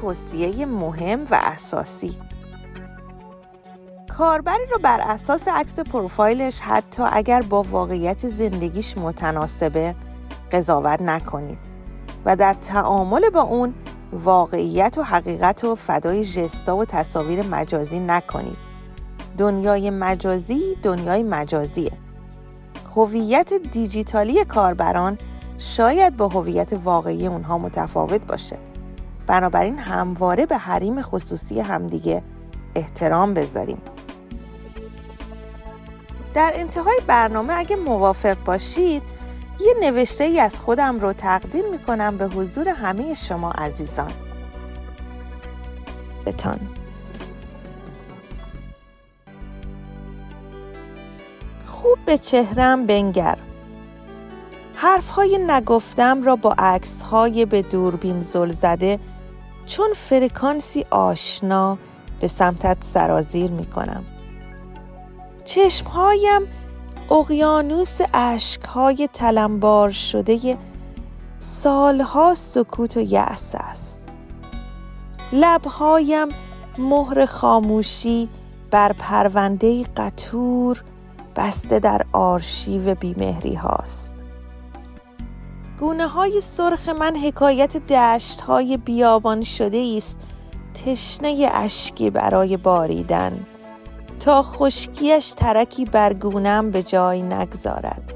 توصیه 0.00 0.66
مهم 0.66 1.26
و 1.30 1.40
اساسی. 1.42 2.16
کاربری 4.18 4.66
رو 4.70 4.78
بر 4.78 5.00
اساس 5.00 5.48
عکس 5.48 5.80
پروفایلش 5.80 6.60
حتی 6.60 7.02
اگر 7.12 7.42
با 7.42 7.62
واقعیت 7.62 8.28
زندگیش 8.28 8.98
متناسبه 8.98 9.94
قضاوت 10.52 11.02
نکنید 11.02 11.58
و 12.24 12.36
در 12.36 12.54
تعامل 12.54 13.30
با 13.30 13.40
اون 13.40 13.74
واقعیت 14.12 14.98
و 14.98 15.02
حقیقت 15.02 15.64
و 15.64 15.74
فدای 15.74 16.24
جستا 16.24 16.76
و 16.76 16.84
تصاویر 16.84 17.46
مجازی 17.46 18.00
نکنید. 18.00 18.56
دنیای 19.38 19.90
مجازی 19.90 20.76
دنیای 20.82 21.22
مجازیه. 21.22 21.92
هویت 22.96 23.52
دیجیتالی 23.52 24.44
کاربران 24.44 25.18
شاید 25.58 26.16
با 26.16 26.28
هویت 26.28 26.72
واقعی 26.84 27.26
اونها 27.26 27.58
متفاوت 27.58 28.20
باشه. 28.26 28.58
بنابراین 29.26 29.78
همواره 29.78 30.46
به 30.46 30.56
حریم 30.56 31.02
خصوصی 31.02 31.60
همدیگه 31.60 32.22
احترام 32.74 33.34
بذاریم. 33.34 33.78
در 36.34 36.52
انتهای 36.54 37.00
برنامه 37.06 37.54
اگه 37.54 37.76
موافق 37.76 38.36
باشید 38.44 39.02
یه 39.60 39.74
نوشته 39.80 40.24
ای 40.24 40.40
از 40.40 40.60
خودم 40.60 41.00
رو 41.00 41.12
تقدیم 41.12 41.70
می 41.70 41.78
کنم 41.78 42.16
به 42.16 42.26
حضور 42.26 42.68
همه 42.68 43.14
شما 43.14 43.50
عزیزان. 43.50 44.10
بتان. 46.26 46.60
خوب 51.66 51.98
به 52.06 52.18
چهرم 52.18 52.86
بنگر. 52.86 53.38
حرفهای 54.74 55.38
نگفتم 55.46 56.22
را 56.22 56.36
با 56.36 56.54
عکسهای 56.58 57.44
به 57.44 57.62
دوربین 57.62 58.22
زل 58.22 58.48
زده 58.50 58.98
چون 59.66 59.88
فرکانسی 59.94 60.86
آشنا 60.90 61.78
به 62.20 62.28
سمتت 62.28 62.76
سرازیر 62.80 63.50
می 63.50 63.66
کنم 63.66 64.04
چشمهایم 65.44 66.42
اقیانوس 67.10 67.98
اشکهای 68.14 69.08
تلمبار 69.12 69.90
شده 69.90 70.58
سالها 71.40 72.34
سکوت 72.34 72.96
و 72.96 73.00
یأس 73.00 73.54
است. 73.58 74.00
لبهایم 75.32 76.28
مهر 76.78 77.26
خاموشی 77.26 78.28
بر 78.70 78.92
پرونده 78.92 79.84
قطور 79.96 80.82
بسته 81.36 81.78
در 81.78 82.02
آرشیو 82.12 82.94
بیمهری 82.94 83.54
هاست. 83.54 84.14
گونه 85.80 86.06
های 86.06 86.40
سرخ 86.40 86.88
من 86.88 87.16
حکایت 87.16 87.76
دشت 87.76 88.40
های 88.40 88.76
بیابان 88.76 89.42
شده 89.42 89.94
است. 89.96 90.20
تشنه 90.74 91.48
اشکی 91.52 92.10
برای 92.10 92.56
باریدن. 92.56 93.46
تا 94.22 94.42
خشکیش 94.42 95.32
ترکی 95.32 95.84
برگونم 95.84 96.70
به 96.70 96.82
جای 96.82 97.22
نگذارد. 97.22 98.12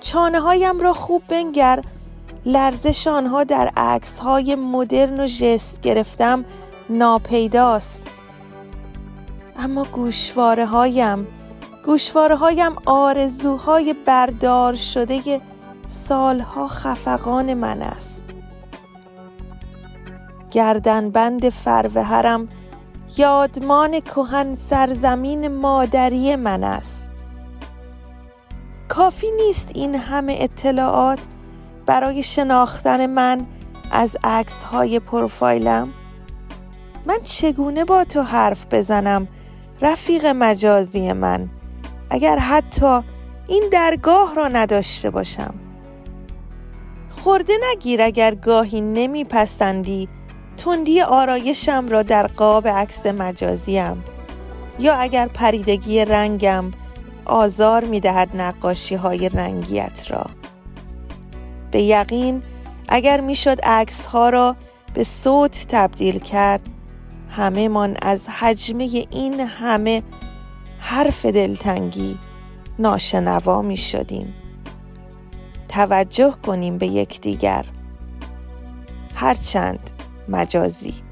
چانه 0.00 0.40
هایم 0.40 0.80
را 0.80 0.92
خوب 0.92 1.22
بنگر 1.28 1.82
لرزش 2.44 3.06
آنها 3.06 3.44
در 3.44 3.70
عکس 3.76 4.18
های 4.18 4.54
مدرن 4.54 5.20
و 5.20 5.26
جست 5.26 5.80
گرفتم 5.80 6.44
ناپیداست. 6.90 8.06
اما 9.56 9.84
گوشواره 9.84 10.66
هایم 10.66 11.26
گوشواره 11.86 12.36
هایم 12.36 12.72
آرزوهای 12.86 13.94
بردار 14.06 14.74
شده 14.74 15.40
سالها 15.88 16.68
خفقان 16.68 17.54
من 17.54 17.82
است. 17.82 18.24
گردنبند 20.50 21.48
فروهرم 21.48 22.48
یادمان 23.18 24.00
کهن 24.00 24.54
سرزمین 24.54 25.48
مادری 25.48 26.36
من 26.36 26.64
است. 26.64 27.06
کافی 28.88 29.30
نیست 29.30 29.72
این 29.74 29.94
همه 29.94 30.36
اطلاعات 30.40 31.18
برای 31.86 32.22
شناختن 32.22 33.06
من 33.06 33.46
از 33.90 34.16
عکس 34.24 34.62
های 34.62 35.00
پروفایلم. 35.00 35.88
من 37.06 37.18
چگونه 37.22 37.84
با 37.84 38.04
تو 38.04 38.22
حرف 38.22 38.66
بزنم؟ 38.70 39.28
رفیق 39.82 40.26
مجازی 40.26 41.12
من. 41.12 41.48
اگر 42.10 42.38
حتی 42.38 43.00
این 43.46 43.64
درگاه 43.72 44.34
را 44.34 44.48
نداشته 44.48 45.10
باشم. 45.10 45.54
خورده 47.08 47.52
نگیر 47.72 48.02
اگر 48.02 48.34
گاهی 48.34 48.80
نمیپسندی. 48.80 50.08
تندی 50.56 51.00
آرایشم 51.00 51.88
را 51.88 52.02
در 52.02 52.26
قاب 52.26 52.68
عکس 52.68 53.06
مجازیم. 53.06 54.04
یا 54.78 54.94
اگر 54.94 55.26
پریدگی 55.26 56.04
رنگم 56.04 56.70
آزار 57.24 57.84
می 57.84 58.00
دهد 58.00 58.36
نقاشی 58.36 58.94
های 58.94 59.28
رنگیت 59.28 60.10
را. 60.10 60.26
به 61.70 61.82
یقین 61.82 62.42
اگر 62.88 63.20
می‌شد 63.20 63.60
عکس 63.62 64.06
ها 64.06 64.28
را 64.28 64.56
به 64.94 65.04
صوت 65.04 65.66
تبدیل 65.68 66.18
کرد 66.18 66.60
همهمان 67.30 67.96
از 68.02 68.28
حجمه 68.28 69.06
این 69.10 69.40
همه 69.40 70.02
حرف 70.78 71.26
دلتنگی 71.26 72.18
ناشنوا 72.78 73.62
می 73.62 73.76
شدیم 73.76 74.34
توجه 75.68 76.34
کنیم 76.46 76.78
به 76.78 76.86
یکدیگر. 76.86 77.64
هرچند 79.14 79.90
مجازی. 80.28 81.05